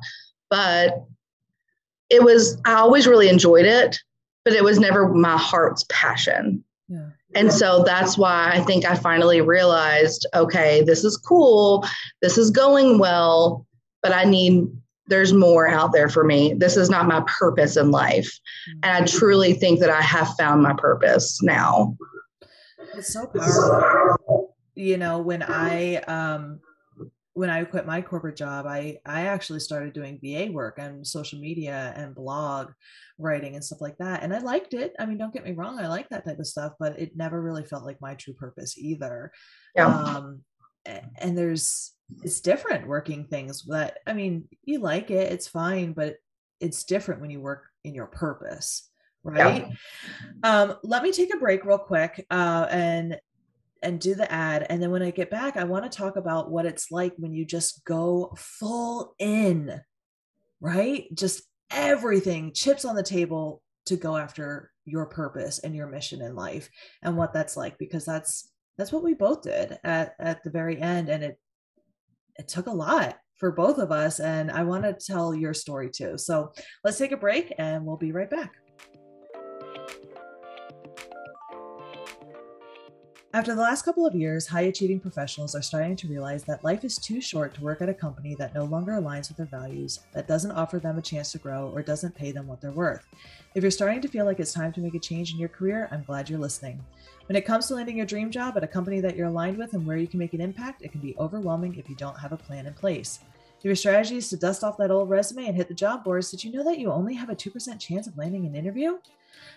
But 0.49 1.03
it 2.09 2.23
was 2.23 2.59
I 2.65 2.73
always 2.73 3.07
really 3.07 3.29
enjoyed 3.29 3.65
it, 3.65 3.97
but 4.43 4.53
it 4.53 4.63
was 4.63 4.79
never 4.79 5.07
my 5.09 5.37
heart's 5.37 5.85
passion. 5.89 6.63
Yeah. 6.87 7.09
And 7.33 7.51
so 7.51 7.83
that's 7.83 8.17
why 8.17 8.51
I 8.53 8.59
think 8.59 8.83
I 8.83 8.95
finally 8.95 9.39
realized, 9.39 10.27
okay, 10.33 10.83
this 10.83 11.05
is 11.05 11.15
cool. 11.15 11.87
This 12.21 12.37
is 12.37 12.51
going 12.51 12.99
well, 12.99 13.65
but 14.03 14.11
I 14.11 14.25
need 14.25 14.67
there's 15.11 15.33
more 15.33 15.67
out 15.67 15.91
there 15.91 16.09
for 16.09 16.23
me. 16.23 16.53
This 16.53 16.77
is 16.77 16.89
not 16.89 17.05
my 17.05 17.21
purpose 17.27 17.75
in 17.75 17.91
life. 17.91 18.31
And 18.81 19.03
I 19.03 19.05
truly 19.05 19.53
think 19.53 19.81
that 19.81 19.89
I 19.89 20.01
have 20.01 20.29
found 20.39 20.63
my 20.63 20.73
purpose 20.73 21.43
now. 21.43 21.97
It's 22.95 23.13
so 23.13 23.27
powerful. 23.27 24.55
You 24.73 24.97
know, 24.97 25.19
when 25.19 25.43
I 25.43 25.97
um 25.97 26.61
when 27.33 27.49
I 27.49 27.63
quit 27.65 27.85
my 27.85 28.01
corporate 28.01 28.37
job, 28.37 28.65
I 28.65 28.99
I 29.05 29.23
actually 29.27 29.59
started 29.59 29.93
doing 29.93 30.19
VA 30.23 30.49
work 30.51 30.79
and 30.79 31.05
social 31.05 31.39
media 31.39 31.93
and 31.95 32.15
blog 32.15 32.71
writing 33.17 33.55
and 33.55 33.63
stuff 33.63 33.81
like 33.81 33.97
that. 33.97 34.23
And 34.23 34.33
I 34.33 34.39
liked 34.39 34.73
it. 34.73 34.93
I 34.97 35.05
mean, 35.05 35.17
don't 35.17 35.33
get 35.33 35.43
me 35.43 35.51
wrong, 35.51 35.77
I 35.77 35.87
like 35.87 36.07
that 36.09 36.25
type 36.25 36.39
of 36.39 36.47
stuff, 36.47 36.73
but 36.79 36.97
it 36.97 37.17
never 37.17 37.41
really 37.41 37.65
felt 37.65 37.83
like 37.83 37.99
my 37.99 38.15
true 38.15 38.33
purpose 38.33 38.77
either. 38.77 39.31
Yeah. 39.75 39.87
Um 39.87 40.43
and 40.85 41.37
there's 41.37 41.93
it's 42.23 42.41
different 42.41 42.87
working 42.87 43.25
things 43.25 43.63
that 43.63 43.99
i 44.05 44.13
mean 44.13 44.47
you 44.63 44.79
like 44.79 45.11
it 45.11 45.31
it's 45.31 45.47
fine 45.47 45.93
but 45.93 46.15
it's 46.59 46.83
different 46.83 47.21
when 47.21 47.29
you 47.29 47.39
work 47.39 47.65
in 47.83 47.95
your 47.95 48.07
purpose 48.07 48.89
right 49.23 49.67
yeah. 50.43 50.67
um 50.67 50.75
let 50.83 51.03
me 51.03 51.11
take 51.11 51.33
a 51.33 51.37
break 51.37 51.63
real 51.63 51.77
quick 51.77 52.25
uh 52.31 52.67
and 52.69 53.19
and 53.83 53.99
do 53.99 54.13
the 54.13 54.31
ad 54.31 54.65
and 54.69 54.81
then 54.81 54.91
when 54.91 55.01
i 55.01 55.11
get 55.11 55.29
back 55.29 55.57
i 55.57 55.63
want 55.63 55.89
to 55.89 55.97
talk 55.97 56.15
about 56.15 56.51
what 56.51 56.65
it's 56.65 56.91
like 56.91 57.13
when 57.17 57.33
you 57.33 57.45
just 57.45 57.83
go 57.85 58.33
full 58.35 59.15
in 59.19 59.79
right 60.59 61.05
just 61.15 61.43
everything 61.71 62.51
chips 62.53 62.83
on 62.83 62.95
the 62.95 63.03
table 63.03 63.61
to 63.85 63.95
go 63.95 64.17
after 64.17 64.71
your 64.85 65.05
purpose 65.05 65.59
and 65.59 65.75
your 65.75 65.87
mission 65.87 66.21
in 66.21 66.35
life 66.35 66.69
and 67.01 67.15
what 67.15 67.33
that's 67.33 67.55
like 67.55 67.77
because 67.77 68.05
that's 68.05 68.51
that's 68.81 68.91
what 68.91 69.03
we 69.03 69.13
both 69.13 69.43
did 69.43 69.77
at 69.83 70.15
at 70.19 70.43
the 70.43 70.49
very 70.49 70.81
end 70.81 71.07
and 71.07 71.23
it 71.23 71.39
it 72.39 72.47
took 72.47 72.65
a 72.65 72.71
lot 72.71 73.15
for 73.35 73.51
both 73.51 73.77
of 73.77 73.91
us 73.91 74.19
and 74.19 74.49
i 74.49 74.63
want 74.63 74.83
to 74.83 74.91
tell 74.91 75.35
your 75.35 75.53
story 75.53 75.87
too 75.87 76.17
so 76.17 76.51
let's 76.83 76.97
take 76.97 77.11
a 77.11 77.17
break 77.17 77.53
and 77.59 77.85
we'll 77.85 77.95
be 77.95 78.11
right 78.11 78.31
back 78.31 78.53
After 83.33 83.55
the 83.55 83.61
last 83.61 83.83
couple 83.83 84.05
of 84.05 84.13
years, 84.13 84.45
high 84.45 84.63
achieving 84.63 84.99
professionals 84.99 85.55
are 85.55 85.61
starting 85.61 85.95
to 85.95 86.07
realize 86.09 86.43
that 86.43 86.65
life 86.65 86.83
is 86.83 86.97
too 86.97 87.21
short 87.21 87.53
to 87.53 87.61
work 87.61 87.81
at 87.81 87.87
a 87.87 87.93
company 87.93 88.35
that 88.35 88.53
no 88.53 88.65
longer 88.65 88.91
aligns 88.91 89.29
with 89.29 89.37
their 89.37 89.45
values, 89.45 90.01
that 90.13 90.27
doesn't 90.27 90.51
offer 90.51 90.79
them 90.79 90.97
a 90.97 91.01
chance 91.01 91.31
to 91.31 91.37
grow, 91.37 91.71
or 91.73 91.81
doesn't 91.81 92.13
pay 92.13 92.33
them 92.33 92.45
what 92.45 92.59
they're 92.59 92.71
worth. 92.71 93.05
If 93.55 93.63
you're 93.63 93.71
starting 93.71 94.01
to 94.01 94.09
feel 94.09 94.25
like 94.25 94.41
it's 94.41 94.51
time 94.51 94.73
to 94.73 94.81
make 94.81 94.95
a 94.95 94.99
change 94.99 95.31
in 95.31 95.39
your 95.39 95.47
career, 95.47 95.87
I'm 95.93 96.03
glad 96.03 96.29
you're 96.29 96.39
listening. 96.39 96.83
When 97.31 97.37
it 97.37 97.45
comes 97.45 97.67
to 97.67 97.75
landing 97.75 97.95
your 97.95 98.05
dream 98.05 98.29
job 98.29 98.57
at 98.57 98.63
a 98.65 98.67
company 98.67 98.99
that 98.99 99.15
you're 99.15 99.27
aligned 99.29 99.57
with 99.57 99.71
and 99.71 99.87
where 99.87 99.95
you 99.95 100.05
can 100.05 100.19
make 100.19 100.33
an 100.33 100.41
impact, 100.41 100.81
it 100.81 100.91
can 100.91 100.99
be 100.99 101.15
overwhelming 101.17 101.75
if 101.75 101.87
you 101.87 101.95
don't 101.95 102.19
have 102.19 102.33
a 102.33 102.37
plan 102.37 102.67
in 102.67 102.73
place. 102.73 103.21
Your 103.61 103.73
strategy 103.73 104.17
is 104.17 104.27
to 104.31 104.35
dust 104.35 104.65
off 104.65 104.75
that 104.79 104.91
old 104.91 105.09
resume 105.09 105.45
and 105.47 105.55
hit 105.55 105.69
the 105.69 105.73
job 105.73 106.03
boards, 106.03 106.29
did 106.29 106.43
you 106.43 106.51
know 106.51 106.61
that 106.65 106.77
you 106.77 106.91
only 106.91 107.13
have 107.13 107.29
a 107.29 107.33
2% 107.33 107.79
chance 107.79 108.05
of 108.05 108.17
landing 108.17 108.45
an 108.45 108.53
interview? 108.53 108.97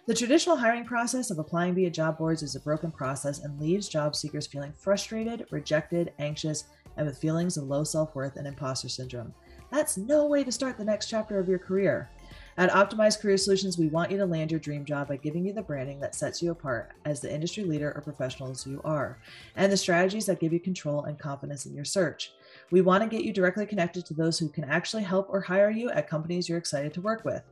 The 0.06 0.14
traditional 0.14 0.54
hiring 0.54 0.84
process 0.84 1.32
of 1.32 1.40
applying 1.40 1.74
via 1.74 1.90
job 1.90 2.16
boards 2.16 2.44
is 2.44 2.54
a 2.54 2.60
broken 2.60 2.92
process 2.92 3.40
and 3.40 3.60
leaves 3.60 3.88
job 3.88 4.14
seekers 4.14 4.46
feeling 4.46 4.72
frustrated, 4.72 5.44
rejected, 5.50 6.12
anxious, 6.20 6.68
and 6.96 7.04
with 7.04 7.18
feelings 7.18 7.56
of 7.56 7.64
low 7.64 7.82
self 7.82 8.14
worth 8.14 8.36
and 8.36 8.46
imposter 8.46 8.88
syndrome. 8.88 9.34
That's 9.72 9.96
no 9.96 10.26
way 10.26 10.44
to 10.44 10.52
start 10.52 10.78
the 10.78 10.84
next 10.84 11.08
chapter 11.08 11.40
of 11.40 11.48
your 11.48 11.58
career. 11.58 12.08
At 12.56 12.70
Optimized 12.70 13.20
Career 13.20 13.36
Solutions, 13.36 13.78
we 13.78 13.88
want 13.88 14.12
you 14.12 14.18
to 14.18 14.26
land 14.26 14.52
your 14.52 14.60
dream 14.60 14.84
job 14.84 15.08
by 15.08 15.16
giving 15.16 15.44
you 15.44 15.52
the 15.52 15.60
branding 15.60 15.98
that 15.98 16.14
sets 16.14 16.40
you 16.40 16.52
apart 16.52 16.92
as 17.04 17.18
the 17.18 17.34
industry 17.34 17.64
leader 17.64 17.92
or 17.96 18.00
professionals 18.00 18.64
you 18.64 18.80
are, 18.84 19.18
and 19.56 19.72
the 19.72 19.76
strategies 19.76 20.26
that 20.26 20.38
give 20.38 20.52
you 20.52 20.60
control 20.60 21.02
and 21.02 21.18
confidence 21.18 21.66
in 21.66 21.74
your 21.74 21.84
search. 21.84 22.30
We 22.70 22.80
want 22.80 23.02
to 23.02 23.08
get 23.08 23.24
you 23.24 23.32
directly 23.32 23.66
connected 23.66 24.06
to 24.06 24.14
those 24.14 24.38
who 24.38 24.48
can 24.48 24.62
actually 24.62 25.02
help 25.02 25.26
or 25.30 25.40
hire 25.40 25.70
you 25.70 25.90
at 25.90 26.08
companies 26.08 26.48
you're 26.48 26.58
excited 26.58 26.94
to 26.94 27.00
work 27.00 27.24
with. 27.24 27.42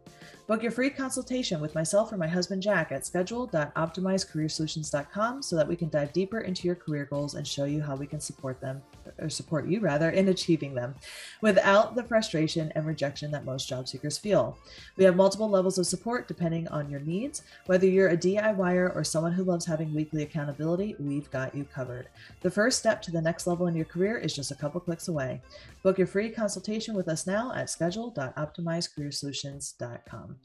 Book 0.47 0.63
your 0.63 0.71
free 0.71 0.91
consultation 0.91 1.61
with 1.61 1.75
myself 1.75 2.13
or 2.13 2.17
my 2.17 2.29
husband 2.29 2.63
Jack 2.63 2.93
at 2.93 3.05
schedule.optimizedcareersolutions.com 3.05 5.43
so 5.43 5.57
that 5.57 5.67
we 5.67 5.75
can 5.75 5.89
dive 5.89 6.13
deeper 6.13 6.43
into 6.43 6.69
your 6.69 6.77
career 6.77 7.07
goals 7.07 7.35
and 7.35 7.45
show 7.45 7.65
you 7.65 7.83
how 7.83 7.97
we 7.97 8.07
can 8.07 8.21
support 8.21 8.61
them 8.61 8.81
or 9.23 9.31
support 9.31 9.67
you 9.67 9.81
rather 9.81 10.11
in 10.11 10.29
achieving 10.29 10.75
them 10.75 10.95
without 11.41 11.95
the 11.95 12.05
frustration 12.05 12.73
and 12.75 12.87
rejection 12.87 13.31
that 13.31 13.45
most 13.45 13.69
job 13.69 13.89
seekers 13.89 14.19
feel. 14.19 14.59
We 14.97 15.05
have 15.05 15.17
multiple 15.17 15.49
levels 15.49 15.79
of 15.79 15.87
support 15.87 16.29
depending 16.29 16.69
on 16.69 16.91
your 16.91 17.01
needs. 17.01 17.43
Whether 17.67 17.87
you're 17.87 18.09
a 18.09 18.17
DIYer 18.17 18.95
or 18.95 19.05
someone 19.05 19.33
who 19.33 19.45
loves 19.45 19.65
having 19.65 19.95
weekly 19.95 20.23
accountability, 20.23 20.97
we've 20.99 21.31
got 21.31 21.55
you 21.55 21.65
covered. 21.65 22.09
The 22.41 22.51
first 22.51 22.79
step 22.79 23.01
to 23.03 23.11
the 23.11 23.23
next 23.23 23.47
level 23.47 23.69
in 23.69 23.77
your 23.77 23.85
career 23.85 24.19
is 24.19 24.35
just 24.35 24.51
a 24.51 24.57
couple 24.57 24.81
clicks 24.81 25.09
away. 25.09 25.41
Book 25.83 25.99
your 25.99 26.07
free 26.07 26.31
consultation 26.31 26.95
with 26.95 27.09
us 27.09 27.27
now 27.27 27.53
at 27.55 27.69
schedule.optimizedcareersolutions.com. 27.71 30.37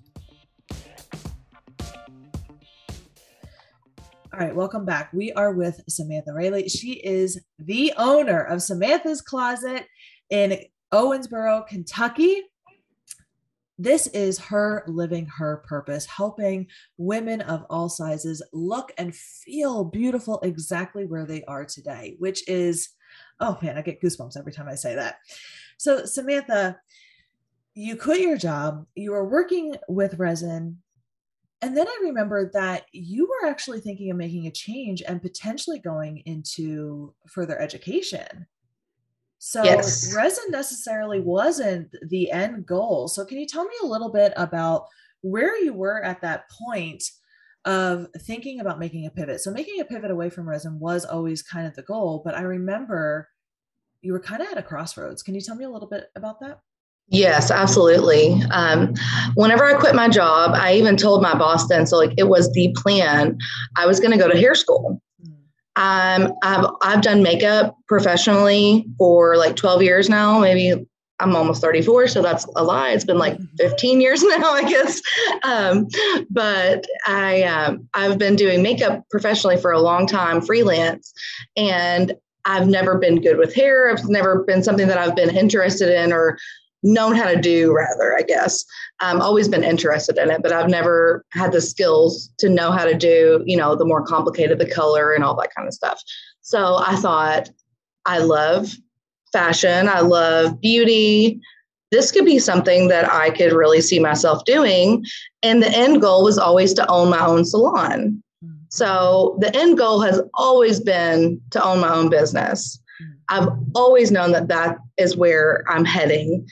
All 4.37 4.45
right, 4.45 4.55
welcome 4.55 4.85
back. 4.85 5.11
We 5.13 5.31
are 5.33 5.51
with 5.51 5.81
Samantha 5.89 6.31
Raley. 6.31 6.69
She 6.69 6.91
is 6.91 7.41
the 7.57 7.91
owner 7.97 8.39
of 8.39 8.61
Samantha's 8.61 9.19
Closet 9.19 9.87
in 10.29 10.59
Owensboro, 10.93 11.65
Kentucky. 11.65 12.43
This 13.79 14.05
is 14.05 14.37
her 14.37 14.83
living 14.85 15.25
her 15.25 15.63
purpose, 15.67 16.05
helping 16.05 16.67
women 16.97 17.41
of 17.41 17.65
all 17.71 17.89
sizes 17.89 18.43
look 18.53 18.93
and 18.99 19.15
feel 19.15 19.83
beautiful 19.83 20.39
exactly 20.43 21.07
where 21.07 21.25
they 21.25 21.43
are 21.45 21.65
today, 21.65 22.15
which 22.19 22.47
is, 22.47 22.89
oh 23.39 23.57
man, 23.63 23.75
I 23.75 23.81
get 23.81 24.03
goosebumps 24.03 24.37
every 24.37 24.51
time 24.51 24.67
I 24.69 24.75
say 24.75 24.93
that. 24.93 25.15
So, 25.79 26.05
Samantha, 26.05 26.77
you 27.73 27.97
quit 27.97 28.21
your 28.21 28.37
job, 28.37 28.85
you 28.93 29.13
were 29.13 29.27
working 29.27 29.77
with 29.87 30.19
resin 30.19 30.83
and 31.61 31.75
then 31.75 31.87
I 31.87 31.99
remembered 32.03 32.53
that 32.53 32.85
you 32.91 33.27
were 33.27 33.49
actually 33.49 33.79
thinking 33.79 34.11
of 34.11 34.17
making 34.17 34.45
a 34.45 34.51
change 34.51 35.01
and 35.01 35.21
potentially 35.21 35.79
going 35.79 36.19
into 36.25 37.13
further 37.27 37.59
education. 37.59 38.45
So 39.39 39.63
yes. 39.63 40.13
resin 40.15 40.45
necessarily 40.49 41.19
wasn't 41.19 41.95
the 42.09 42.31
end 42.31 42.65
goal. 42.65 43.07
So 43.07 43.25
can 43.25 43.37
you 43.37 43.47
tell 43.47 43.63
me 43.63 43.73
a 43.81 43.87
little 43.87 44.11
bit 44.11 44.33
about 44.35 44.85
where 45.21 45.61
you 45.63 45.73
were 45.73 46.03
at 46.03 46.21
that 46.21 46.49
point 46.49 47.03
of 47.65 48.07
thinking 48.19 48.59
about 48.59 48.79
making 48.79 49.05
a 49.05 49.11
pivot? 49.11 49.41
So 49.41 49.51
making 49.51 49.79
a 49.79 49.85
pivot 49.85 50.11
away 50.11 50.29
from 50.29 50.47
resin 50.47 50.79
was 50.79 51.05
always 51.05 51.41
kind 51.41 51.65
of 51.65 51.75
the 51.75 51.83
goal, 51.83 52.21
but 52.23 52.35
I 52.35 52.41
remember 52.41 53.29
you 54.01 54.13
were 54.13 54.19
kind 54.19 54.41
of 54.41 54.47
at 54.49 54.57
a 54.57 54.63
crossroads. 54.63 55.23
Can 55.23 55.33
you 55.33 55.41
tell 55.41 55.55
me 55.55 55.65
a 55.65 55.69
little 55.69 55.89
bit 55.89 56.11
about 56.15 56.39
that? 56.41 56.59
Yes, 57.09 57.51
absolutely. 57.51 58.41
Um, 58.51 58.93
whenever 59.35 59.63
I 59.63 59.75
quit 59.75 59.95
my 59.95 60.09
job, 60.09 60.51
I 60.53 60.73
even 60.73 60.97
told 60.97 61.21
my 61.21 61.35
boss 61.35 61.67
then, 61.67 61.87
so 61.87 61.97
like 61.97 62.13
it 62.17 62.27
was 62.27 62.51
the 62.51 62.75
plan. 62.75 63.37
I 63.77 63.85
was 63.85 63.99
going 63.99 64.11
to 64.11 64.17
go 64.17 64.29
to 64.29 64.37
hair 64.37 64.55
school. 64.55 65.01
Um, 65.77 66.33
I've 66.41 66.65
I've 66.81 67.01
done 67.01 67.21
makeup 67.21 67.77
professionally 67.87 68.85
for 68.97 69.37
like 69.37 69.55
12 69.55 69.83
years 69.83 70.09
now. 70.09 70.39
Maybe 70.39 70.73
I'm 71.19 71.35
almost 71.35 71.61
34, 71.61 72.07
so 72.07 72.21
that's 72.21 72.45
a 72.55 72.63
lie. 72.63 72.89
It's 72.89 73.05
been 73.05 73.19
like 73.19 73.35
mm-hmm. 73.35 73.55
15 73.57 74.01
years 74.01 74.21
now, 74.23 74.51
I 74.51 74.63
guess. 74.67 75.01
Um, 75.43 75.87
but 76.29 76.85
I 77.05 77.43
um, 77.43 77.87
I've 77.93 78.17
been 78.17 78.35
doing 78.35 78.61
makeup 78.61 79.05
professionally 79.09 79.57
for 79.57 79.71
a 79.71 79.79
long 79.79 80.07
time, 80.07 80.41
freelance, 80.41 81.13
and 81.55 82.13
I've 82.43 82.67
never 82.67 82.97
been 82.97 83.21
good 83.21 83.37
with 83.37 83.53
hair. 83.53 83.89
It's 83.89 84.07
never 84.07 84.43
been 84.43 84.63
something 84.63 84.87
that 84.87 84.97
I've 84.97 85.15
been 85.15 85.35
interested 85.35 85.89
in 85.89 86.11
or 86.11 86.37
known 86.83 87.15
how 87.15 87.29
to 87.31 87.39
do 87.39 87.73
rather 87.73 88.15
i 88.17 88.21
guess. 88.21 88.63
I've 88.99 89.19
always 89.19 89.47
been 89.47 89.63
interested 89.63 90.17
in 90.17 90.31
it 90.31 90.41
but 90.41 90.51
i've 90.51 90.69
never 90.69 91.25
had 91.31 91.51
the 91.51 91.61
skills 91.61 92.31
to 92.39 92.49
know 92.49 92.71
how 92.71 92.85
to 92.85 92.95
do 92.95 93.43
you 93.45 93.57
know 93.57 93.75
the 93.75 93.85
more 93.85 94.05
complicated 94.05 94.59
the 94.59 94.69
color 94.69 95.13
and 95.13 95.23
all 95.23 95.35
that 95.35 95.53
kind 95.55 95.67
of 95.67 95.73
stuff. 95.73 96.01
So 96.41 96.77
i 96.77 96.95
thought 96.95 97.49
i 98.05 98.19
love 98.19 98.73
fashion 99.33 99.87
i 99.87 99.99
love 100.01 100.59
beauty. 100.61 101.39
This 101.89 102.11
could 102.11 102.25
be 102.25 102.39
something 102.39 102.89
that 102.89 103.11
i 103.11 103.29
could 103.29 103.53
really 103.53 103.81
see 103.81 103.99
myself 103.99 104.45
doing 104.45 105.05
and 105.43 105.61
the 105.61 105.69
end 105.69 106.01
goal 106.01 106.23
was 106.23 106.37
always 106.37 106.73
to 106.75 106.89
own 106.89 107.09
my 107.09 107.25
own 107.25 107.45
salon. 107.45 108.21
Hmm. 108.43 108.51
so 108.69 109.37
the 109.39 109.55
end 109.55 109.77
goal 109.77 110.01
has 110.01 110.21
always 110.35 110.79
been 110.79 111.41
to 111.51 111.63
own 111.63 111.79
my 111.79 111.93
own 111.93 112.09
business. 112.09 112.79
Hmm. 112.99 113.05
I've 113.29 113.49
always 113.75 114.11
known 114.11 114.31
that 114.31 114.47
that 114.47 114.77
is 114.97 115.17
where 115.17 115.63
I'm 115.67 115.85
heading 115.85 116.47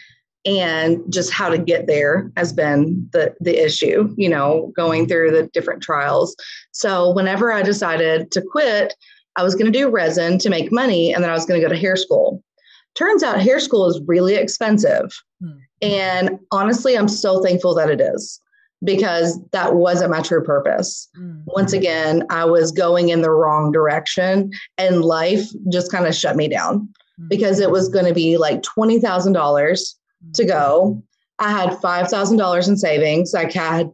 and 0.46 1.02
just 1.12 1.32
how 1.32 1.50
to 1.50 1.58
get 1.58 1.88
there 1.88 2.32
has 2.38 2.54
been 2.54 3.08
the 3.14 3.34
the 3.40 3.64
issue 3.64 4.14
you 4.18 4.30
know 4.30 4.72
going 4.76 5.08
through 5.08 5.32
the 5.32 5.48
different 5.54 5.82
trials 5.82 6.36
so 6.72 7.12
whenever 7.14 7.52
i 7.52 7.62
decided 7.62 8.32
to 8.32 8.42
quit 8.42 8.94
i 9.36 9.44
was 9.44 9.56
going 9.56 9.72
to 9.72 9.78
do 9.78 9.90
resin 9.90 10.38
to 10.38 10.50
make 10.50 10.72
money 10.72 11.14
and 11.14 11.24
then 11.24 11.32
i 11.32 11.34
was 11.34 11.46
going 11.46 11.60
to 11.60 11.66
go 11.66 11.74
to 11.74 11.80
hair 11.80 11.96
school 11.96 12.44
turns 12.96 13.24
out 13.24 13.42
hair 13.42 13.60
school 13.60 13.88
is 13.88 14.00
really 14.06 14.36
expensive 14.36 15.12
hmm. 15.42 15.58
and 15.82 16.40
honestly 16.52 16.98
i'm 16.98 17.10
so 17.10 17.42
thankful 17.42 17.74
that 17.74 17.90
it 17.90 18.00
is 18.00 18.40
because 18.84 19.40
that 19.52 19.74
wasn't 19.74 20.12
my 20.12 20.22
true 20.22 20.44
purpose. 20.44 21.10
Mm. 21.18 21.44
Once 21.48 21.74
again, 21.74 22.24
I 22.30 22.46
was 22.46 22.72
going 22.72 23.10
in 23.10 23.22
the 23.22 23.32
wrong 23.32 23.72
direction 23.72 24.52
and 24.78 25.04
life 25.04 25.48
just 25.72 25.92
kind 25.92 26.06
of 26.06 26.14
shut 26.14 26.36
me 26.36 26.48
down 26.48 26.90
mm. 27.20 27.30
because 27.30 27.60
it 27.60 27.72
was 27.72 27.90
going 27.90 28.06
to 28.06 28.14
be 28.14 28.38
like 28.38 28.62
$20,000 28.62 29.94
to 30.34 30.46
go. 30.46 31.02
I 31.40 31.52
had 31.52 31.72
$5,000 31.72 32.68
in 32.68 32.78
savings. 32.78 33.34
I 33.34 33.52
had 33.52 33.92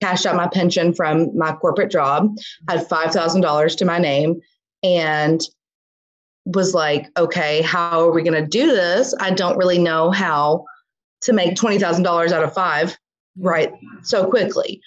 cashed 0.00 0.26
out 0.26 0.36
my 0.36 0.48
pension 0.48 0.94
from 0.94 1.36
my 1.36 1.52
corporate 1.52 1.90
job, 1.90 2.34
I 2.68 2.78
had 2.78 2.88
$5,000 2.88 3.76
to 3.76 3.84
my 3.84 3.98
name, 3.98 4.40
and 4.82 5.40
was 6.46 6.74
like, 6.74 7.06
okay, 7.18 7.62
how 7.62 8.08
are 8.08 8.12
we 8.12 8.22
going 8.22 8.42
to 8.42 8.48
do 8.48 8.68
this? 8.68 9.14
I 9.20 9.30
don't 9.30 9.58
really 9.58 9.78
know 9.78 10.10
how 10.10 10.64
to 11.22 11.32
make 11.32 11.54
$20,000 11.54 12.32
out 12.32 12.42
of 12.42 12.54
five 12.54 12.88
mm-hmm. 12.88 13.46
right 13.46 13.72
so 14.02 14.26
quickly. 14.26 14.80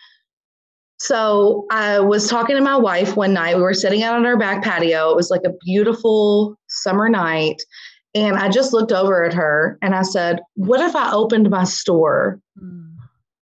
So 0.99 1.65
I 1.69 1.99
was 1.99 2.29
talking 2.29 2.55
to 2.55 2.61
my 2.61 2.77
wife 2.77 3.15
one 3.15 3.33
night. 3.33 3.57
We 3.57 3.61
were 3.61 3.73
sitting 3.73 4.03
out 4.03 4.15
on 4.15 4.25
our 4.25 4.37
back 4.37 4.63
patio. 4.63 5.11
It 5.11 5.15
was 5.15 5.29
like 5.29 5.43
a 5.45 5.53
beautiful 5.65 6.57
summer 6.67 7.09
night. 7.09 7.61
And 8.15 8.35
I 8.35 8.49
just 8.49 8.73
looked 8.73 8.91
over 8.91 9.23
at 9.23 9.33
her 9.33 9.77
and 9.81 9.95
I 9.95 10.03
said, 10.03 10.39
What 10.55 10.81
if 10.81 10.95
I 10.95 11.11
opened 11.11 11.49
my 11.49 11.63
store? 11.63 12.39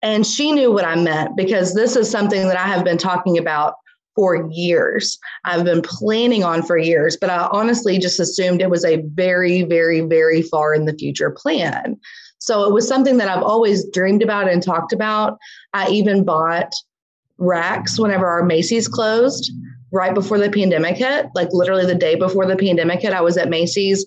And 0.02 0.26
she 0.26 0.52
knew 0.52 0.72
what 0.72 0.84
I 0.84 0.94
meant 0.94 1.36
because 1.36 1.74
this 1.74 1.96
is 1.96 2.08
something 2.08 2.46
that 2.46 2.56
I 2.56 2.68
have 2.68 2.84
been 2.84 2.98
talking 2.98 3.36
about 3.36 3.74
for 4.14 4.48
years. 4.50 5.18
I've 5.44 5.64
been 5.64 5.82
planning 5.82 6.44
on 6.44 6.62
for 6.62 6.76
years, 6.76 7.16
but 7.16 7.30
I 7.30 7.48
honestly 7.52 7.98
just 7.98 8.20
assumed 8.20 8.60
it 8.60 8.70
was 8.70 8.84
a 8.84 9.02
very, 9.14 9.62
very, 9.62 10.00
very 10.00 10.42
far 10.42 10.74
in 10.74 10.86
the 10.86 10.92
future 10.92 11.30
plan. 11.30 11.98
So 12.38 12.64
it 12.64 12.72
was 12.72 12.86
something 12.86 13.18
that 13.18 13.28
I've 13.28 13.42
always 13.42 13.88
dreamed 13.90 14.22
about 14.22 14.48
and 14.48 14.62
talked 14.62 14.92
about. 14.92 15.38
I 15.72 15.88
even 15.90 16.24
bought 16.24 16.72
racks 17.38 17.98
whenever 17.98 18.26
our 18.26 18.44
Macy's 18.44 18.88
closed 18.88 19.52
right 19.92 20.14
before 20.14 20.38
the 20.38 20.50
pandemic 20.50 20.96
hit, 20.96 21.26
like 21.34 21.48
literally 21.52 21.86
the 21.86 21.94
day 21.94 22.14
before 22.14 22.46
the 22.46 22.56
pandemic 22.56 23.00
hit. 23.00 23.12
I 23.12 23.20
was 23.20 23.36
at 23.36 23.48
Macy's 23.48 24.04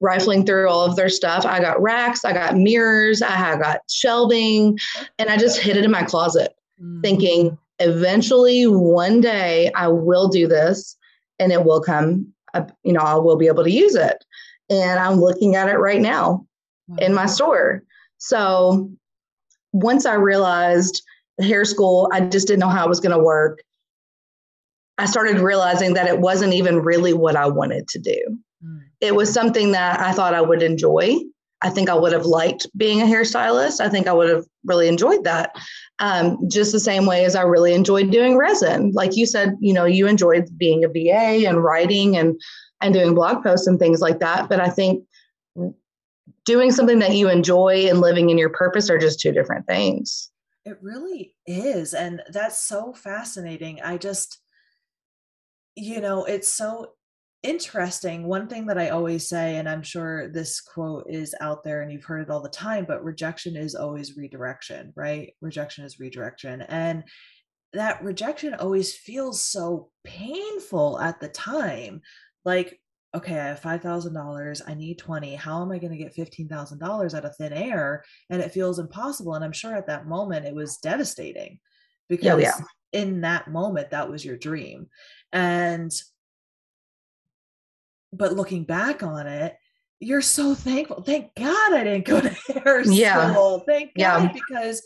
rifling 0.00 0.44
through 0.44 0.68
all 0.68 0.84
of 0.84 0.96
their 0.96 1.08
stuff. 1.08 1.46
I 1.46 1.60
got 1.60 1.80
racks, 1.80 2.24
I 2.24 2.32
got 2.32 2.56
mirrors, 2.56 3.22
I 3.22 3.58
got 3.58 3.80
shelving, 3.88 4.78
and 5.18 5.30
I 5.30 5.36
just 5.36 5.58
hid 5.58 5.76
it 5.76 5.84
in 5.84 5.90
my 5.90 6.02
closet, 6.02 6.52
mm-hmm. 6.80 7.00
thinking 7.00 7.58
eventually 7.78 8.64
one 8.64 9.20
day 9.20 9.70
I 9.74 9.88
will 9.88 10.28
do 10.28 10.46
this 10.46 10.96
and 11.38 11.52
it 11.52 11.64
will 11.64 11.80
come, 11.80 12.32
you 12.82 12.92
know, 12.92 13.00
I 13.00 13.14
will 13.16 13.36
be 13.36 13.46
able 13.46 13.64
to 13.64 13.70
use 13.70 13.94
it. 13.94 14.24
And 14.70 14.98
I'm 14.98 15.20
looking 15.20 15.56
at 15.56 15.68
it 15.68 15.78
right 15.78 16.00
now 16.00 16.46
in 16.98 17.14
my 17.14 17.26
store. 17.26 17.82
So 18.18 18.90
once 19.72 20.06
I 20.06 20.14
realized 20.14 21.02
hair 21.40 21.64
school, 21.64 22.08
I 22.12 22.20
just 22.20 22.46
didn't 22.46 22.60
know 22.60 22.68
how 22.68 22.86
it 22.86 22.88
was 22.88 23.00
going 23.00 23.16
to 23.16 23.22
work. 23.22 23.60
I 24.96 25.06
started 25.06 25.40
realizing 25.40 25.94
that 25.94 26.06
it 26.06 26.20
wasn't 26.20 26.54
even 26.54 26.78
really 26.80 27.12
what 27.12 27.36
I 27.36 27.48
wanted 27.48 27.88
to 27.88 27.98
do. 27.98 28.38
It 29.04 29.14
was 29.14 29.32
something 29.32 29.72
that 29.72 30.00
I 30.00 30.12
thought 30.12 30.32
I 30.32 30.40
would 30.40 30.62
enjoy. 30.62 31.16
I 31.60 31.70
think 31.70 31.90
I 31.90 31.94
would 31.94 32.12
have 32.12 32.24
liked 32.24 32.66
being 32.76 33.02
a 33.02 33.04
hairstylist. 33.04 33.80
I 33.80 33.88
think 33.90 34.06
I 34.06 34.12
would 34.12 34.30
have 34.30 34.44
really 34.64 34.88
enjoyed 34.88 35.24
that. 35.24 35.54
Um, 35.98 36.38
just 36.48 36.72
the 36.72 36.80
same 36.80 37.04
way 37.04 37.24
as 37.26 37.36
I 37.36 37.42
really 37.42 37.74
enjoyed 37.74 38.10
doing 38.10 38.36
resin. 38.36 38.92
Like 38.92 39.14
you 39.14 39.26
said, 39.26 39.56
you 39.60 39.74
know, 39.74 39.84
you 39.84 40.06
enjoyed 40.06 40.48
being 40.56 40.84
a 40.84 40.88
VA 40.88 41.46
and 41.46 41.62
writing 41.62 42.16
and 42.16 42.40
and 42.80 42.94
doing 42.94 43.14
blog 43.14 43.42
posts 43.42 43.66
and 43.66 43.78
things 43.78 44.00
like 44.00 44.20
that. 44.20 44.48
But 44.48 44.60
I 44.60 44.68
think 44.68 45.04
doing 46.44 46.70
something 46.70 46.98
that 46.98 47.14
you 47.14 47.28
enjoy 47.28 47.86
and 47.88 48.00
living 48.00 48.30
in 48.30 48.38
your 48.38 48.50
purpose 48.50 48.90
are 48.90 48.98
just 48.98 49.20
two 49.20 49.32
different 49.32 49.66
things. 49.66 50.30
It 50.64 50.78
really 50.80 51.34
is. 51.46 51.92
And 51.92 52.22
that's 52.30 52.62
so 52.62 52.94
fascinating. 52.94 53.80
I 53.82 53.98
just, 53.98 54.38
you 55.76 56.00
know, 56.00 56.24
it's 56.24 56.48
so 56.48 56.92
interesting. 57.44 58.26
One 58.26 58.48
thing 58.48 58.66
that 58.66 58.78
I 58.78 58.88
always 58.88 59.28
say, 59.28 59.56
and 59.56 59.68
I'm 59.68 59.82
sure 59.82 60.28
this 60.28 60.60
quote 60.60 61.06
is 61.08 61.34
out 61.40 61.62
there 61.62 61.82
and 61.82 61.92
you've 61.92 62.04
heard 62.04 62.22
it 62.22 62.30
all 62.30 62.42
the 62.42 62.48
time, 62.48 62.86
but 62.86 63.04
rejection 63.04 63.54
is 63.54 63.74
always 63.74 64.16
redirection, 64.16 64.92
right? 64.96 65.34
Rejection 65.40 65.84
is 65.84 66.00
redirection. 66.00 66.62
And 66.62 67.04
that 67.74 68.02
rejection 68.02 68.54
always 68.54 68.96
feels 68.96 69.44
so 69.44 69.90
painful 70.04 70.98
at 70.98 71.20
the 71.20 71.28
time. 71.28 72.00
Like, 72.44 72.80
okay, 73.14 73.38
I 73.38 73.48
have 73.48 73.60
$5,000, 73.60 74.62
I 74.66 74.74
need 74.74 74.98
20. 74.98 75.34
How 75.34 75.62
am 75.62 75.70
I 75.70 75.78
going 75.78 75.92
to 75.92 75.98
get 75.98 76.16
$15,000 76.16 77.14
out 77.14 77.24
of 77.24 77.36
thin 77.36 77.52
air? 77.52 78.04
And 78.30 78.40
it 78.40 78.52
feels 78.52 78.78
impossible. 78.78 79.34
And 79.34 79.44
I'm 79.44 79.52
sure 79.52 79.76
at 79.76 79.86
that 79.86 80.06
moment 80.06 80.46
it 80.46 80.54
was 80.54 80.78
devastating 80.78 81.60
because 82.08 82.32
oh, 82.32 82.38
yeah. 82.38 82.54
in 82.92 83.20
that 83.20 83.48
moment, 83.48 83.90
that 83.90 84.10
was 84.10 84.24
your 84.24 84.36
dream. 84.36 84.88
And 85.32 85.92
but 88.16 88.34
looking 88.34 88.64
back 88.64 89.02
on 89.02 89.26
it, 89.26 89.56
you're 90.00 90.20
so 90.20 90.54
thankful. 90.54 91.02
Thank 91.02 91.34
God 91.34 91.72
I 91.72 91.84
didn't 91.84 92.06
go 92.06 92.20
to 92.22 92.28
hair 92.28 92.84
school. 92.84 92.96
yeah. 92.96 93.58
Thank 93.66 93.94
God 93.94 94.24
yeah. 94.24 94.32
because 94.32 94.82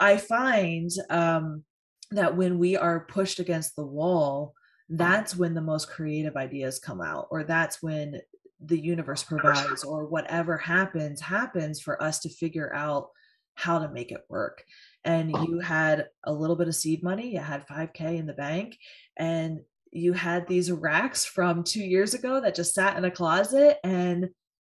I 0.00 0.16
find 0.16 0.90
um, 1.10 1.64
that 2.10 2.36
when 2.36 2.58
we 2.58 2.76
are 2.76 3.06
pushed 3.06 3.40
against 3.40 3.76
the 3.76 3.86
wall, 3.86 4.54
that's 4.88 5.36
when 5.36 5.54
the 5.54 5.60
most 5.60 5.88
creative 5.88 6.36
ideas 6.36 6.78
come 6.78 7.00
out, 7.00 7.28
or 7.30 7.44
that's 7.44 7.82
when 7.82 8.20
the 8.60 8.78
universe 8.78 9.22
provides, 9.22 9.82
or 9.82 10.06
whatever 10.06 10.56
happens 10.56 11.20
happens 11.20 11.80
for 11.80 12.02
us 12.02 12.20
to 12.20 12.28
figure 12.28 12.72
out 12.74 13.08
how 13.54 13.78
to 13.78 13.90
make 13.90 14.12
it 14.12 14.24
work. 14.28 14.64
And 15.04 15.30
you 15.30 15.60
had 15.60 16.08
a 16.24 16.32
little 16.32 16.56
bit 16.56 16.68
of 16.68 16.74
seed 16.74 17.02
money, 17.02 17.34
you 17.34 17.40
had 17.40 17.66
5K 17.66 18.18
in 18.18 18.26
the 18.26 18.32
bank, 18.32 18.76
and 19.16 19.60
you 19.94 20.12
had 20.12 20.46
these 20.46 20.72
racks 20.72 21.24
from 21.24 21.62
two 21.62 21.82
years 21.82 22.14
ago 22.14 22.40
that 22.40 22.54
just 22.54 22.74
sat 22.74 22.96
in 22.96 23.04
a 23.04 23.10
closet 23.10 23.78
and 23.84 24.28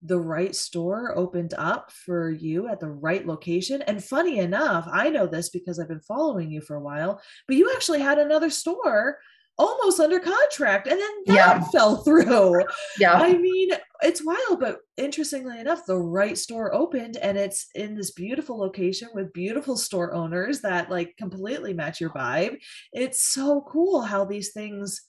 the 0.02 0.18
right 0.18 0.54
store 0.54 1.16
opened 1.16 1.54
up 1.56 1.90
for 1.90 2.30
you 2.30 2.68
at 2.68 2.80
the 2.80 2.90
right 2.90 3.26
location. 3.26 3.80
And 3.82 4.04
funny 4.04 4.38
enough, 4.38 4.86
I 4.90 5.08
know 5.08 5.26
this 5.26 5.48
because 5.48 5.78
I've 5.78 5.88
been 5.88 6.00
following 6.00 6.50
you 6.50 6.60
for 6.60 6.76
a 6.76 6.82
while, 6.82 7.22
but 7.46 7.56
you 7.56 7.72
actually 7.74 8.00
had 8.00 8.18
another 8.18 8.50
store 8.50 9.18
almost 9.56 10.00
under 10.00 10.18
contract 10.18 10.86
and 10.88 10.98
then 10.98 11.10
that 11.26 11.34
yeah. 11.34 11.64
fell 11.70 12.02
through. 12.02 12.64
Yeah. 12.98 13.14
I 13.14 13.36
mean, 13.36 13.70
it's 14.02 14.24
wild, 14.24 14.60
but 14.60 14.78
interestingly 14.96 15.58
enough, 15.60 15.86
the 15.86 15.96
right 15.96 16.36
store 16.36 16.74
opened 16.74 17.16
and 17.18 17.38
it's 17.38 17.66
in 17.74 17.94
this 17.94 18.10
beautiful 18.10 18.58
location 18.58 19.08
with 19.14 19.32
beautiful 19.32 19.76
store 19.76 20.12
owners 20.12 20.60
that 20.62 20.90
like 20.90 21.16
completely 21.16 21.72
match 21.72 22.00
your 22.00 22.10
vibe. 22.10 22.58
It's 22.92 23.24
so 23.24 23.64
cool 23.68 24.02
how 24.02 24.24
these 24.24 24.52
things 24.52 25.02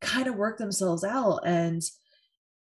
kind 0.00 0.28
of 0.28 0.36
work 0.36 0.58
themselves 0.58 1.02
out. 1.02 1.40
And 1.44 1.82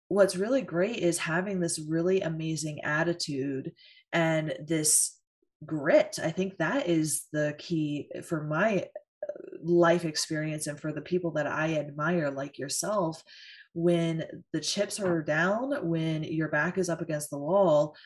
what's 0.08 0.36
really 0.36 0.62
great 0.62 0.98
is 0.98 1.18
having 1.18 1.60
this 1.60 1.78
really 1.78 2.22
amazing 2.22 2.82
attitude 2.82 3.72
and 4.12 4.54
this 4.66 5.18
grit. 5.66 6.18
I 6.22 6.30
think 6.30 6.58
that 6.58 6.88
is 6.88 7.24
the 7.32 7.54
key 7.58 8.08
for 8.24 8.42
my 8.44 8.86
life 9.64 10.04
experience 10.04 10.66
and 10.66 10.78
for 10.78 10.92
the 10.92 11.00
people 11.00 11.32
that 11.32 11.46
I 11.46 11.74
admire, 11.74 12.30
like 12.30 12.58
yourself, 12.58 13.22
when 13.72 14.24
the 14.52 14.60
chips 14.60 15.00
are 15.00 15.22
down, 15.22 15.88
when 15.88 16.22
your 16.22 16.48
back 16.48 16.78
is 16.78 16.88
up 16.88 17.00
against 17.00 17.30
the 17.30 17.38
wall, 17.38 17.96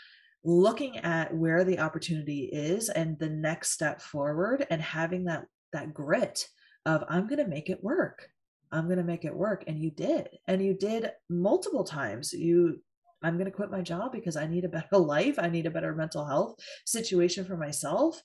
looking 0.45 0.99
at 0.99 1.35
where 1.35 1.65
the 1.65 1.81
opportunity 1.81 2.45
is 2.45 2.89
and 2.89 3.19
the 3.19 3.29
next 3.29 3.73
step 3.73 4.01
forward 4.01 4.67
and 4.71 4.81
having 4.81 5.25
that 5.25 5.45
that 5.73 5.93
grit 5.93 6.49
of 6.87 7.05
I'm 7.09 7.27
going 7.27 7.45
to 7.45 7.51
make 7.51 7.69
it 7.69 7.85
work. 7.85 8.29
I'm 8.73 8.87
going 8.87 8.99
to 8.99 9.05
make 9.05 9.25
it 9.25 9.35
work 9.35 9.65
and 9.67 9.79
you 9.79 9.91
did. 9.91 10.29
And 10.47 10.65
you 10.65 10.75
did 10.75 11.11
multiple 11.29 11.85
times. 11.85 12.33
You 12.33 12.81
I'm 13.23 13.35
going 13.35 13.47
to 13.47 13.51
quit 13.51 13.71
my 13.71 13.83
job 13.83 14.13
because 14.13 14.37
I 14.37 14.47
need 14.47 14.65
a 14.65 14.69
better 14.69 14.87
life. 14.97 15.39
I 15.39 15.49
need 15.49 15.67
a 15.67 15.71
better 15.71 15.95
mental 15.95 16.25
health 16.25 16.59
situation 16.87 17.45
for 17.45 17.57
myself 17.57 18.23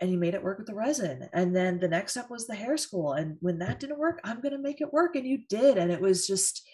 and 0.00 0.10
you 0.10 0.18
made 0.18 0.34
it 0.34 0.42
work 0.42 0.58
with 0.58 0.66
the 0.66 0.74
resin 0.74 1.28
and 1.32 1.54
then 1.54 1.78
the 1.78 1.88
next 1.88 2.12
step 2.12 2.30
was 2.30 2.46
the 2.46 2.54
hair 2.54 2.76
school 2.76 3.12
and 3.12 3.36
when 3.40 3.58
that 3.58 3.80
didn't 3.80 3.98
work 3.98 4.20
i'm 4.24 4.40
going 4.40 4.52
to 4.52 4.58
make 4.58 4.80
it 4.80 4.92
work 4.92 5.16
and 5.16 5.26
you 5.26 5.38
did 5.48 5.76
and 5.76 5.90
it 5.90 6.00
was 6.00 6.26
just 6.26 6.66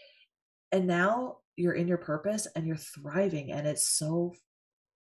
and 0.72 0.86
now 0.86 1.36
you're 1.56 1.74
in 1.74 1.88
your 1.88 1.98
purpose 1.98 2.46
and 2.56 2.66
you're 2.66 2.76
thriving 2.76 3.52
and 3.52 3.66
it's 3.66 3.88
so 3.88 4.32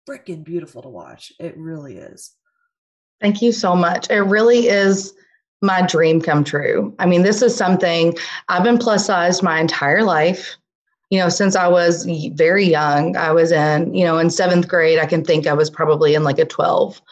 freaking 0.09 0.45
beautiful 0.45 0.83
to 0.83 0.89
watch. 0.89 1.33
It 1.39 1.57
really 1.57 1.97
is. 1.97 2.33
Thank 3.21 3.41
you 3.41 3.53
so 3.53 3.75
much. 3.75 4.11
It 4.11 4.21
really 4.21 4.69
is 4.69 5.15
my 5.61 5.83
dream 5.83 6.21
come 6.21 6.43
true. 6.43 6.95
I 6.99 7.07
mean 7.07 7.23
this 7.23 7.41
is 7.41 7.55
something 7.55 8.17
i've 8.49 8.65
been 8.65 8.79
plus 8.79 9.07
sized 9.07 9.43
my 9.43 9.61
entire 9.61 10.03
life. 10.03 10.57
You 11.11 11.19
know 11.19 11.29
since 11.29 11.57
i 11.57 11.69
was 11.69 12.07
very 12.33 12.65
young 12.65 13.19
i 13.19 13.31
was 13.33 13.53
in 13.53 13.95
you 13.95 14.03
know 14.03 14.17
in 14.17 14.31
seventh 14.31 14.67
grade 14.67 14.99
i 14.99 15.05
can 15.05 15.23
think 15.23 15.47
i 15.47 15.53
was 15.53 15.69
probably 15.69 16.15
in 16.15 16.25
like 16.25 16.39
a 16.39 16.47
12 16.47 17.03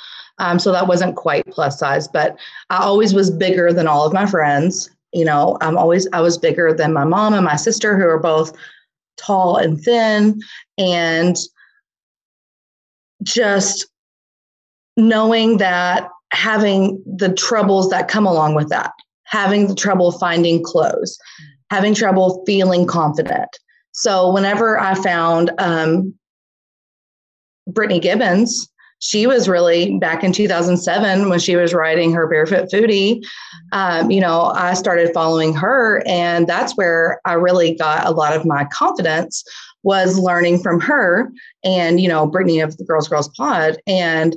um, 0.40 0.58
so 0.58 0.72
that 0.72 0.88
wasn't 0.88 1.16
quite 1.16 1.46
plus 1.48 1.78
size, 1.78 2.08
but 2.08 2.36
I 2.70 2.82
always 2.82 3.12
was 3.12 3.30
bigger 3.30 3.72
than 3.72 3.86
all 3.86 4.06
of 4.06 4.14
my 4.14 4.24
friends. 4.24 4.90
You 5.12 5.26
know, 5.26 5.58
I'm 5.60 5.76
always, 5.76 6.08
I 6.14 6.20
was 6.22 6.38
bigger 6.38 6.72
than 6.72 6.94
my 6.94 7.04
mom 7.04 7.34
and 7.34 7.44
my 7.44 7.56
sister, 7.56 7.98
who 7.98 8.08
are 8.08 8.18
both 8.18 8.56
tall 9.18 9.56
and 9.56 9.78
thin. 9.78 10.40
And 10.78 11.36
just 13.22 13.86
knowing 14.96 15.58
that 15.58 16.08
having 16.32 17.02
the 17.04 17.32
troubles 17.34 17.90
that 17.90 18.08
come 18.08 18.26
along 18.26 18.54
with 18.54 18.70
that, 18.70 18.92
having 19.24 19.66
the 19.66 19.74
trouble 19.74 20.10
finding 20.12 20.62
clothes, 20.62 21.18
having 21.70 21.94
trouble 21.94 22.42
feeling 22.46 22.86
confident. 22.86 23.58
So 23.92 24.32
whenever 24.32 24.80
I 24.80 24.94
found 24.94 25.50
um, 25.58 26.14
Brittany 27.66 28.00
Gibbons, 28.00 28.70
she 29.00 29.26
was 29.26 29.48
really 29.48 29.98
back 29.98 30.22
in 30.22 30.32
2007 30.32 31.28
when 31.28 31.38
she 31.38 31.56
was 31.56 31.74
writing 31.74 32.12
her 32.12 32.26
barefoot 32.26 32.70
foodie 32.70 33.24
um, 33.72 34.10
you 34.10 34.20
know 34.20 34.52
i 34.54 34.74
started 34.74 35.12
following 35.12 35.54
her 35.54 36.02
and 36.06 36.46
that's 36.46 36.76
where 36.76 37.20
i 37.24 37.32
really 37.32 37.74
got 37.74 38.06
a 38.06 38.10
lot 38.10 38.34
of 38.34 38.44
my 38.44 38.64
confidence 38.72 39.44
was 39.82 40.18
learning 40.18 40.62
from 40.62 40.80
her 40.80 41.30
and 41.64 42.00
you 42.00 42.08
know 42.08 42.26
brittany 42.26 42.60
of 42.60 42.76
the 42.76 42.84
girls 42.84 43.08
girls 43.08 43.28
pod 43.28 43.76
and 43.86 44.36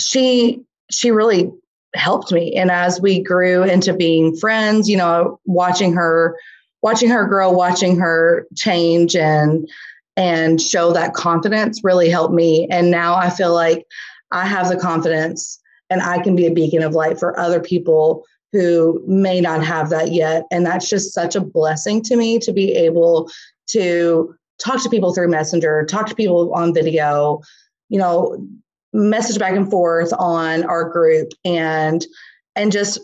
she 0.00 0.60
she 0.90 1.10
really 1.10 1.50
helped 1.94 2.32
me. 2.32 2.54
And 2.54 2.70
as 2.70 3.00
we 3.00 3.22
grew 3.22 3.62
into 3.62 3.92
being 3.94 4.36
friends 4.36 4.88
you 4.88 4.96
know 4.96 5.40
watching 5.44 5.92
her 5.92 6.36
watching 6.82 7.08
her 7.08 7.26
grow 7.26 7.50
watching 7.50 7.98
her 7.98 8.46
change 8.56 9.16
and 9.16 9.68
and 10.16 10.60
show 10.60 10.92
that 10.92 11.14
confidence 11.14 11.82
really 11.82 12.08
helped 12.08 12.34
me. 12.34 12.68
And 12.70 12.90
now 12.90 13.14
I 13.14 13.30
feel 13.30 13.52
like 13.52 13.84
I 14.30 14.46
have 14.46 14.68
the 14.68 14.76
confidence 14.76 15.60
and 15.90 16.02
I 16.02 16.22
can 16.22 16.36
be 16.36 16.46
a 16.46 16.52
beacon 16.52 16.82
of 16.82 16.94
light 16.94 17.18
for 17.18 17.38
other 17.38 17.60
people 17.60 18.24
who 18.52 19.02
may 19.06 19.40
not 19.40 19.64
have 19.64 19.90
that 19.90 20.12
yet. 20.12 20.44
And 20.50 20.64
that's 20.64 20.88
just 20.88 21.12
such 21.12 21.34
a 21.34 21.40
blessing 21.40 22.02
to 22.02 22.16
me 22.16 22.38
to 22.38 22.52
be 22.52 22.72
able 22.72 23.30
to 23.70 24.34
talk 24.58 24.82
to 24.82 24.88
people 24.88 25.12
through 25.12 25.28
Messenger, 25.28 25.84
talk 25.86 26.06
to 26.06 26.14
people 26.14 26.54
on 26.54 26.72
video, 26.72 27.40
you 27.88 27.98
know, 27.98 28.46
message 28.92 29.38
back 29.38 29.56
and 29.56 29.68
forth 29.68 30.12
on 30.18 30.62
our 30.64 30.88
group 30.88 31.32
and 31.44 32.06
and 32.54 32.70
just 32.70 33.00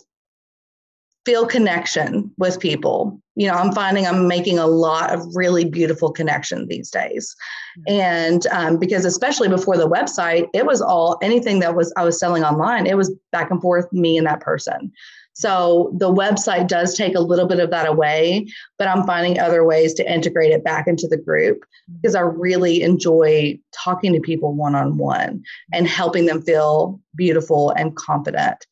feel 1.25 1.47
connection 1.47 2.31
with 2.39 2.61
people. 2.61 3.21
You 3.41 3.47
know, 3.47 3.55
I'm 3.55 3.73
finding 3.73 4.07
I'm 4.07 4.29
making 4.29 4.59
a 4.59 4.67
lot 4.67 5.15
of 5.15 5.35
really 5.35 5.65
beautiful 5.65 6.13
connections 6.13 6.69
these 6.69 6.91
days. 6.91 7.35
Mm-hmm. 7.79 8.01
And 8.01 8.47
um, 8.49 8.79
because 8.79 9.07
especially 9.07 9.49
before 9.49 9.79
the 9.79 9.89
website, 9.89 10.47
it 10.53 10.67
was 10.67 10.83
all 10.83 11.19
anything 11.23 11.61
that 11.61 11.75
was 11.75 11.91
I 11.97 12.05
was 12.05 12.21
selling 12.21 12.45
online, 12.45 12.87
it 12.87 12.99
was 12.99 13.11
back 13.33 13.51
and 13.51 13.59
forth 13.63 13.91
me 13.93 14.19
and 14.19 14.27
that 14.27 14.41
person. 14.41 14.93
So 15.33 15.91
the 15.97 16.13
website 16.13 16.69
does 16.69 16.95
take 16.95 17.15
a 17.15 17.21
little 17.21 17.47
bit 17.47 17.61
of 17.61 17.71
that 17.71 17.87
away, 17.87 18.47
but 18.77 18.89
I'm 18.89 19.07
finding 19.07 19.41
other 19.41 19.65
ways 19.65 19.95
to 19.95 20.13
integrate 20.13 20.53
it 20.53 20.63
back 20.63 20.87
into 20.87 21.09
the 21.09 21.17
group 21.17 21.61
mm-hmm. 21.61 21.97
because 21.97 22.15
I 22.15 22.21
really 22.21 22.83
enjoy 22.83 23.59
talking 23.73 24.13
to 24.13 24.21
people 24.21 24.53
one 24.53 24.75
on 24.75 24.99
one 24.99 25.43
and 25.73 25.89
helping 25.89 26.27
them 26.27 26.43
feel 26.43 27.01
beautiful 27.17 27.71
and 27.71 27.97
confident. 27.97 28.67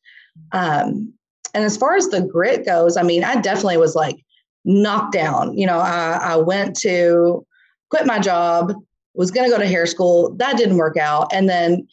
Um, 0.51 1.11
and 1.55 1.63
as 1.63 1.75
far 1.75 1.95
as 1.95 2.09
the 2.09 2.21
grit 2.21 2.67
goes, 2.67 2.97
I 2.97 3.01
mean, 3.01 3.23
I 3.23 3.41
definitely 3.41 3.77
was 3.77 3.95
like 3.95 4.23
knocked 4.65 5.13
down. 5.13 5.57
You 5.57 5.67
know, 5.67 5.79
I, 5.79 6.19
I 6.21 6.35
went 6.37 6.75
to 6.81 7.45
quit 7.89 8.05
my 8.05 8.19
job, 8.19 8.73
was 9.13 9.31
going 9.31 9.49
to 9.49 9.55
go 9.55 9.61
to 9.61 9.67
hair 9.67 9.85
school. 9.85 10.35
That 10.35 10.57
didn't 10.57 10.77
work 10.77 10.97
out. 10.97 11.33
And 11.33 11.49
then 11.49 11.87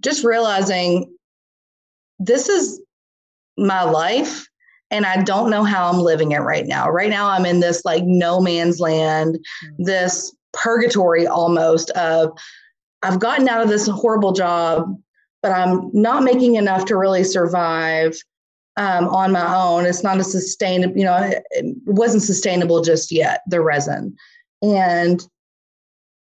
just 0.00 0.24
realizing 0.24 1.12
this 2.18 2.48
is 2.48 2.80
my 3.56 3.82
life 3.82 4.46
and 4.90 5.04
I 5.04 5.22
don't 5.22 5.50
know 5.50 5.64
how 5.64 5.90
I'm 5.90 5.98
living 5.98 6.32
it 6.32 6.38
right 6.38 6.66
now. 6.66 6.88
Right 6.88 7.10
now, 7.10 7.28
I'm 7.28 7.44
in 7.44 7.60
this 7.60 7.84
like 7.84 8.04
no 8.04 8.40
man's 8.40 8.78
land, 8.78 9.36
mm. 9.64 9.84
this 9.84 10.34
purgatory 10.52 11.26
almost 11.26 11.90
of 11.90 12.36
I've 13.02 13.20
gotten 13.20 13.48
out 13.48 13.62
of 13.62 13.68
this 13.68 13.86
horrible 13.88 14.32
job, 14.32 14.96
but 15.42 15.52
I'm 15.52 15.90
not 15.92 16.22
making 16.22 16.54
enough 16.54 16.86
to 16.86 16.96
really 16.96 17.24
survive 17.24 18.16
um, 18.76 19.08
on 19.08 19.32
my 19.32 19.54
own. 19.54 19.86
It's 19.86 20.02
not 20.02 20.18
a 20.18 20.24
sustainable, 20.24 20.96
you 20.96 21.04
know, 21.04 21.16
it, 21.16 21.42
it 21.50 21.76
wasn't 21.86 22.22
sustainable 22.22 22.82
just 22.82 23.10
yet, 23.10 23.42
the 23.46 23.60
resin. 23.60 24.16
And 24.62 25.26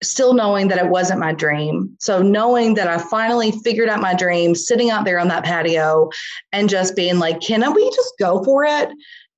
still 0.02 0.32
knowing 0.32 0.68
that 0.68 0.78
it 0.78 0.88
wasn't 0.88 1.20
my 1.20 1.32
dream. 1.32 1.94
So 2.00 2.22
knowing 2.22 2.74
that 2.74 2.88
I 2.88 2.98
finally 2.98 3.52
figured 3.52 3.88
out 3.88 4.00
my 4.00 4.14
dream, 4.14 4.54
sitting 4.54 4.90
out 4.90 5.04
there 5.04 5.18
on 5.18 5.28
that 5.28 5.44
patio 5.44 6.08
and 6.52 6.70
just 6.70 6.96
being 6.96 7.18
like, 7.18 7.40
can 7.40 7.74
we 7.74 7.90
just 7.90 8.14
go 8.18 8.42
for 8.42 8.64
it? 8.64 8.88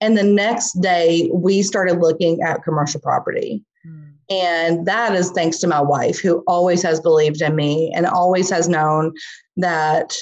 And 0.00 0.16
the 0.16 0.22
next 0.22 0.80
day 0.80 1.28
we 1.32 1.62
started 1.62 2.00
looking 2.00 2.40
at 2.42 2.62
commercial 2.62 3.00
property. 3.00 3.64
Hmm. 3.84 4.02
And 4.30 4.86
that 4.86 5.14
is 5.14 5.30
thanks 5.30 5.58
to 5.58 5.66
my 5.66 5.80
wife, 5.80 6.20
who 6.20 6.44
always 6.46 6.82
has 6.82 7.00
believed 7.00 7.42
in 7.42 7.56
me 7.56 7.92
and 7.94 8.06
always 8.06 8.48
has 8.50 8.68
known 8.68 9.14
that 9.56 10.14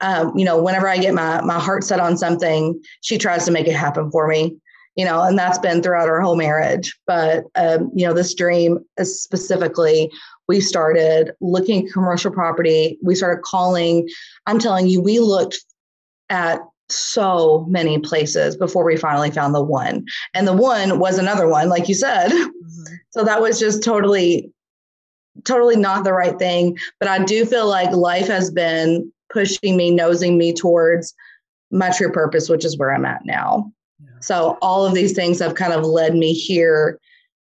um, 0.00 0.36
you 0.36 0.44
know, 0.44 0.60
whenever 0.62 0.88
I 0.88 0.98
get 0.98 1.14
my 1.14 1.40
my 1.42 1.58
heart 1.58 1.84
set 1.84 2.00
on 2.00 2.16
something, 2.16 2.80
she 3.00 3.18
tries 3.18 3.44
to 3.44 3.50
make 3.50 3.66
it 3.66 3.76
happen 3.76 4.10
for 4.10 4.26
me. 4.26 4.56
You 4.96 5.04
know, 5.04 5.22
and 5.22 5.38
that's 5.38 5.58
been 5.58 5.82
throughout 5.82 6.08
our 6.08 6.20
whole 6.20 6.36
marriage. 6.36 6.98
But 7.06 7.44
um, 7.54 7.90
you 7.94 8.06
know, 8.06 8.12
this 8.12 8.34
dream 8.34 8.78
is 8.98 9.22
specifically, 9.22 10.10
we 10.48 10.60
started 10.60 11.32
looking 11.40 11.86
at 11.86 11.92
commercial 11.92 12.30
property. 12.30 12.98
We 13.02 13.14
started 13.14 13.42
calling. 13.42 14.08
I'm 14.46 14.58
telling 14.58 14.88
you, 14.88 15.00
we 15.00 15.20
looked 15.20 15.58
at 16.28 16.60
so 16.92 17.66
many 17.68 17.98
places 17.98 18.56
before 18.56 18.84
we 18.84 18.96
finally 18.96 19.30
found 19.30 19.54
the 19.54 19.62
one. 19.62 20.04
And 20.34 20.46
the 20.46 20.52
one 20.52 20.98
was 20.98 21.18
another 21.18 21.48
one, 21.48 21.68
like 21.68 21.88
you 21.88 21.94
said. 21.94 22.30
Mm-hmm. 22.60 22.94
So 23.10 23.24
that 23.24 23.40
was 23.40 23.58
just 23.58 23.82
totally, 23.82 24.52
totally 25.44 25.76
not 25.76 26.04
the 26.04 26.12
right 26.12 26.38
thing. 26.38 26.78
But 27.00 27.08
I 27.08 27.24
do 27.24 27.44
feel 27.44 27.66
like 27.66 27.90
life 27.90 28.28
has 28.28 28.50
been 28.50 29.12
pushing 29.32 29.76
me, 29.76 29.90
nosing 29.90 30.36
me 30.36 30.52
towards 30.52 31.14
my 31.70 31.90
true 31.90 32.10
purpose, 32.10 32.48
which 32.48 32.64
is 32.64 32.76
where 32.76 32.94
I'm 32.94 33.04
at 33.04 33.24
now. 33.24 33.72
Yeah. 34.02 34.10
So 34.20 34.58
all 34.60 34.84
of 34.84 34.94
these 34.94 35.12
things 35.12 35.38
have 35.40 35.54
kind 35.54 35.72
of 35.72 35.84
led 35.84 36.14
me 36.14 36.32
here. 36.32 36.98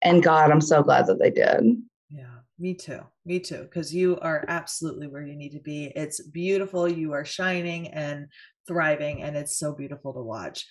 And 0.02 0.24
God, 0.24 0.52
I'm 0.52 0.62
so 0.62 0.84
glad 0.84 1.08
that 1.08 1.20
they 1.20 1.30
did. 1.30 1.82
Yeah, 2.10 2.40
me 2.60 2.74
too. 2.74 3.02
Me 3.26 3.40
too. 3.40 3.64
Because 3.64 3.94
you 3.94 4.20
are 4.22 4.44
absolutely 4.48 5.08
where 5.08 5.24
you 5.24 5.36
need 5.36 5.54
to 5.54 5.60
be. 5.60 5.92
It's 5.96 6.22
beautiful. 6.22 6.88
You 6.88 7.14
are 7.14 7.26
shining 7.26 7.88
and 7.88 8.28
thriving, 8.68 9.24
and 9.24 9.36
it's 9.36 9.58
so 9.58 9.74
beautiful 9.74 10.14
to 10.14 10.22
watch. 10.22 10.66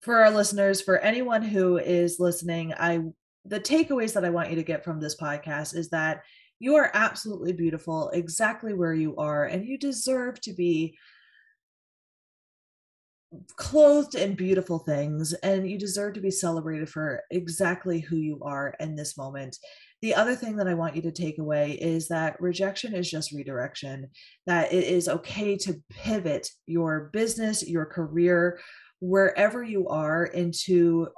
For 0.00 0.16
our 0.16 0.30
listeners, 0.30 0.80
for 0.80 0.98
anyone 0.98 1.42
who 1.42 1.78
is 1.78 2.18
listening, 2.18 2.72
I 2.78 3.00
the 3.44 3.60
takeaways 3.60 4.14
that 4.14 4.24
I 4.24 4.30
want 4.30 4.50
you 4.50 4.56
to 4.56 4.62
get 4.62 4.84
from 4.84 5.00
this 5.00 5.16
podcast 5.16 5.76
is 5.76 5.90
that 5.90 6.22
you 6.58 6.76
are 6.76 6.90
absolutely 6.94 7.52
beautiful 7.52 8.10
exactly 8.10 8.72
where 8.72 8.94
you 8.94 9.16
are, 9.16 9.44
and 9.44 9.66
you 9.66 9.78
deserve 9.78 10.40
to 10.42 10.52
be 10.52 10.96
clothed 13.56 14.14
in 14.14 14.34
beautiful 14.34 14.78
things 14.78 15.32
and 15.42 15.68
you 15.68 15.78
deserve 15.78 16.14
to 16.14 16.20
be 16.20 16.30
celebrated 16.30 16.88
for 16.88 17.22
exactly 17.30 18.00
who 18.00 18.16
you 18.16 18.40
are 18.42 18.74
in 18.80 18.94
this 18.94 19.16
moment. 19.16 19.56
The 20.02 20.14
other 20.14 20.34
thing 20.34 20.56
that 20.56 20.68
I 20.68 20.74
want 20.74 20.94
you 20.94 21.02
to 21.02 21.12
take 21.12 21.38
away 21.38 21.72
is 21.72 22.08
that 22.08 22.40
rejection 22.40 22.94
is 22.94 23.10
just 23.10 23.32
redirection, 23.32 24.08
that 24.46 24.72
it 24.72 24.84
is 24.84 25.08
okay 25.08 25.56
to 25.58 25.82
pivot 25.90 26.48
your 26.66 27.10
business, 27.12 27.66
your 27.66 27.86
career, 27.86 28.60
wherever 29.00 29.62
you 29.62 29.88
are 29.88 30.24
into 30.24 31.08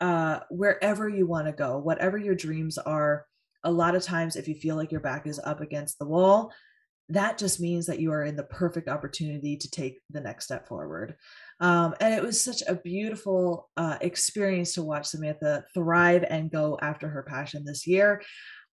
uh, 0.00 0.40
wherever 0.50 1.08
you 1.08 1.26
want 1.26 1.46
to 1.46 1.52
go, 1.52 1.78
whatever 1.78 2.18
your 2.18 2.34
dreams 2.34 2.78
are 2.78 3.26
a 3.64 3.70
lot 3.70 3.94
of 3.94 4.02
times 4.02 4.36
if 4.36 4.46
you 4.46 4.54
feel 4.54 4.76
like 4.76 4.92
your 4.92 5.00
back 5.00 5.26
is 5.26 5.40
up 5.44 5.60
against 5.60 5.98
the 5.98 6.06
wall 6.06 6.52
that 7.10 7.36
just 7.38 7.60
means 7.60 7.86
that 7.86 8.00
you 8.00 8.12
are 8.12 8.24
in 8.24 8.36
the 8.36 8.44
perfect 8.44 8.88
opportunity 8.88 9.56
to 9.56 9.70
take 9.70 10.00
the 10.10 10.20
next 10.20 10.46
step 10.46 10.66
forward. 10.66 11.16
Um, 11.60 11.94
and 12.00 12.14
it 12.14 12.22
was 12.22 12.42
such 12.42 12.62
a 12.66 12.76
beautiful 12.76 13.68
uh, 13.76 13.98
experience 14.00 14.72
to 14.74 14.82
watch 14.82 15.06
samantha 15.06 15.64
thrive 15.74 16.24
and 16.28 16.50
go 16.50 16.78
after 16.80 17.08
her 17.08 17.22
passion 17.22 17.64
this 17.64 17.86
year. 17.86 18.22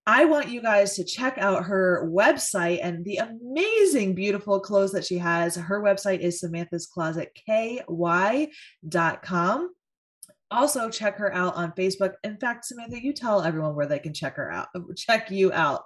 I 0.08 0.26
want 0.26 0.50
you 0.50 0.62
guys 0.62 0.96
to 0.96 1.04
check 1.04 1.38
out 1.38 1.66
her 1.66 2.10
website 2.12 2.80
and 2.82 3.06
the 3.06 3.18
amazing, 3.18 4.16
beautiful 4.16 4.60
clothes 4.60 4.94
that 4.94 5.06
she 5.06 5.20
has. 5.20 5.56
Her 5.56 5.80
website 5.82 6.22
is 6.22 6.40
Samantha's 6.40 6.88
Closet 6.88 7.38
KY.com 7.46 8.50
also 10.52 10.90
check 10.90 11.18
her 11.18 11.34
out 11.34 11.56
on 11.56 11.72
Facebook. 11.72 12.14
In 12.24 12.38
fact, 12.38 12.66
Samantha, 12.66 13.02
you 13.02 13.14
tell 13.14 13.42
everyone 13.42 13.76
where 13.76 13.88
they 13.88 14.00
can 14.00 14.14
check 14.14 14.36
her 14.36 14.52
out, 14.52 14.68
check 14.96 15.32
you 15.32 15.52
out. 15.54 15.86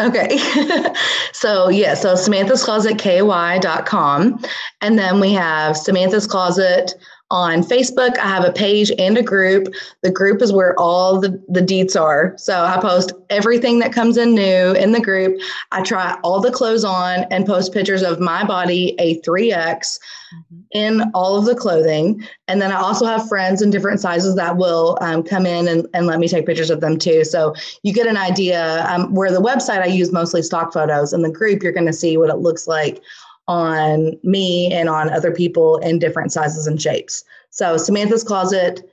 Okay. 0.00 0.38
so 1.32 1.68
yeah, 1.68 1.94
so 1.94 2.14
Samantha's 2.14 2.64
Closet 2.64 2.98
KY.com. 2.98 4.40
And 4.80 4.98
then 4.98 5.20
we 5.20 5.32
have 5.32 5.76
Samantha's 5.76 6.26
Closet 6.26 6.94
on 7.30 7.62
Facebook. 7.62 8.16
I 8.18 8.26
have 8.26 8.44
a 8.44 8.52
page 8.52 8.90
and 8.98 9.18
a 9.18 9.22
group. 9.22 9.68
The 10.02 10.10
group 10.10 10.40
is 10.40 10.52
where 10.52 10.78
all 10.78 11.20
the, 11.20 11.42
the 11.48 11.60
deets 11.60 12.00
are. 12.00 12.34
So 12.38 12.64
I 12.64 12.80
post 12.80 13.12
everything 13.28 13.78
that 13.80 13.92
comes 13.92 14.16
in 14.16 14.34
new 14.34 14.72
in 14.72 14.92
the 14.92 15.00
group. 15.00 15.38
I 15.70 15.82
try 15.82 16.18
all 16.22 16.40
the 16.40 16.50
clothes 16.50 16.84
on 16.84 17.24
and 17.30 17.44
post 17.44 17.74
pictures 17.74 18.02
of 18.02 18.18
my 18.18 18.44
body, 18.44 18.94
a 18.98 19.20
3X, 19.20 19.52
mm-hmm. 19.52 20.56
in 20.72 21.02
all 21.12 21.36
of 21.36 21.44
the 21.44 21.54
clothing. 21.54 22.26
And 22.46 22.62
then 22.62 22.72
I 22.72 22.76
also 22.76 23.04
have 23.04 23.28
friends 23.28 23.60
in 23.60 23.70
different 23.70 24.00
sizes 24.00 24.34
that 24.36 24.56
will 24.56 24.96
um, 25.02 25.22
come 25.22 25.44
in 25.44 25.68
and, 25.68 25.86
and 25.92 26.06
let 26.06 26.20
me 26.20 26.28
take 26.28 26.46
pictures 26.46 26.70
of 26.70 26.80
them 26.80 26.98
too. 26.98 27.24
So 27.24 27.54
you 27.82 27.92
get 27.92 28.06
an 28.06 28.16
idea 28.16 28.86
um, 28.88 29.14
where 29.14 29.30
the 29.30 29.42
website 29.42 29.82
I 29.82 29.86
use 29.86 30.12
mostly 30.12 30.42
stock 30.42 30.72
photos. 30.72 31.12
In 31.12 31.20
the 31.20 31.30
group, 31.30 31.62
you're 31.62 31.72
going 31.72 31.86
to 31.86 31.92
see 31.92 32.16
what 32.16 32.30
it 32.30 32.36
looks 32.36 32.66
like 32.66 33.02
on 33.48 34.12
me 34.22 34.72
and 34.72 34.88
on 34.88 35.10
other 35.10 35.32
people 35.32 35.78
in 35.78 35.98
different 35.98 36.32
sizes 36.32 36.66
and 36.66 36.80
shapes. 36.80 37.24
So 37.50 37.76
Samantha's 37.76 38.22
Closet, 38.22 38.88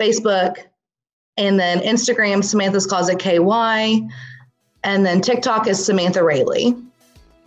Facebook, 0.00 0.56
and 1.36 1.60
then 1.60 1.80
Instagram, 1.80 2.42
Samantha's 2.42 2.86
Closet 2.86 3.18
KY, 3.18 4.08
and 4.84 5.04
then 5.04 5.20
TikTok 5.20 5.66
is 5.66 5.84
Samantha 5.84 6.22
Raley. 6.22 6.74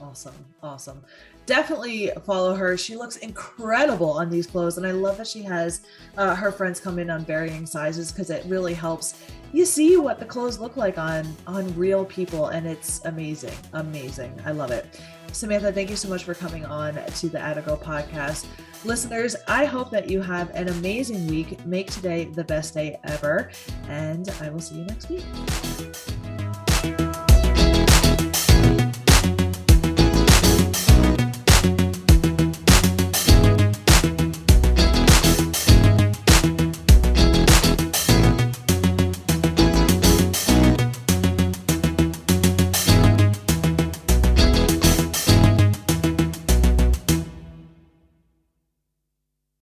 Awesome. 0.01 0.35
Awesome. 0.61 1.01
Definitely 1.49 2.11
follow 2.27 2.53
her. 2.53 2.77
She 2.77 2.95
looks 2.95 3.17
incredible 3.17 4.11
on 4.11 4.29
these 4.29 4.45
clothes. 4.45 4.77
And 4.77 4.85
I 4.85 4.91
love 4.91 5.17
that 5.17 5.25
she 5.25 5.41
has 5.41 5.81
uh, 6.15 6.35
her 6.35 6.51
friends 6.51 6.79
come 6.79 6.99
in 6.99 7.09
on 7.09 7.25
varying 7.25 7.65
sizes 7.65 8.11
because 8.11 8.29
it 8.29 8.45
really 8.45 8.75
helps 8.75 9.19
you 9.51 9.65
see 9.65 9.97
what 9.97 10.19
the 10.19 10.25
clothes 10.25 10.59
look 10.59 10.77
like 10.77 10.99
on 10.99 11.25
on 11.47 11.75
real 11.75 12.05
people 12.05 12.49
and 12.49 12.67
it's 12.67 13.03
amazing 13.05 13.57
amazing 13.73 14.31
i 14.45 14.51
love 14.51 14.69
it 14.69 15.01
samantha 15.31 15.71
thank 15.71 15.89
you 15.89 15.95
so 15.95 16.07
much 16.07 16.23
for 16.23 16.35
coming 16.35 16.63
on 16.65 16.93
to 17.15 17.29
the 17.29 17.39
Atta 17.39 17.63
podcast 17.63 18.45
listeners 18.85 19.35
i 19.47 19.65
hope 19.65 19.89
that 19.89 20.07
you 20.07 20.21
have 20.21 20.51
an 20.51 20.69
amazing 20.69 21.25
week 21.25 21.65
make 21.65 21.89
today 21.89 22.25
the 22.25 22.43
best 22.43 22.75
day 22.75 22.99
ever 23.05 23.49
and 23.87 24.29
i 24.39 24.51
will 24.51 24.59
see 24.59 24.75
you 24.75 24.85
next 24.85 25.09
week 25.09 25.25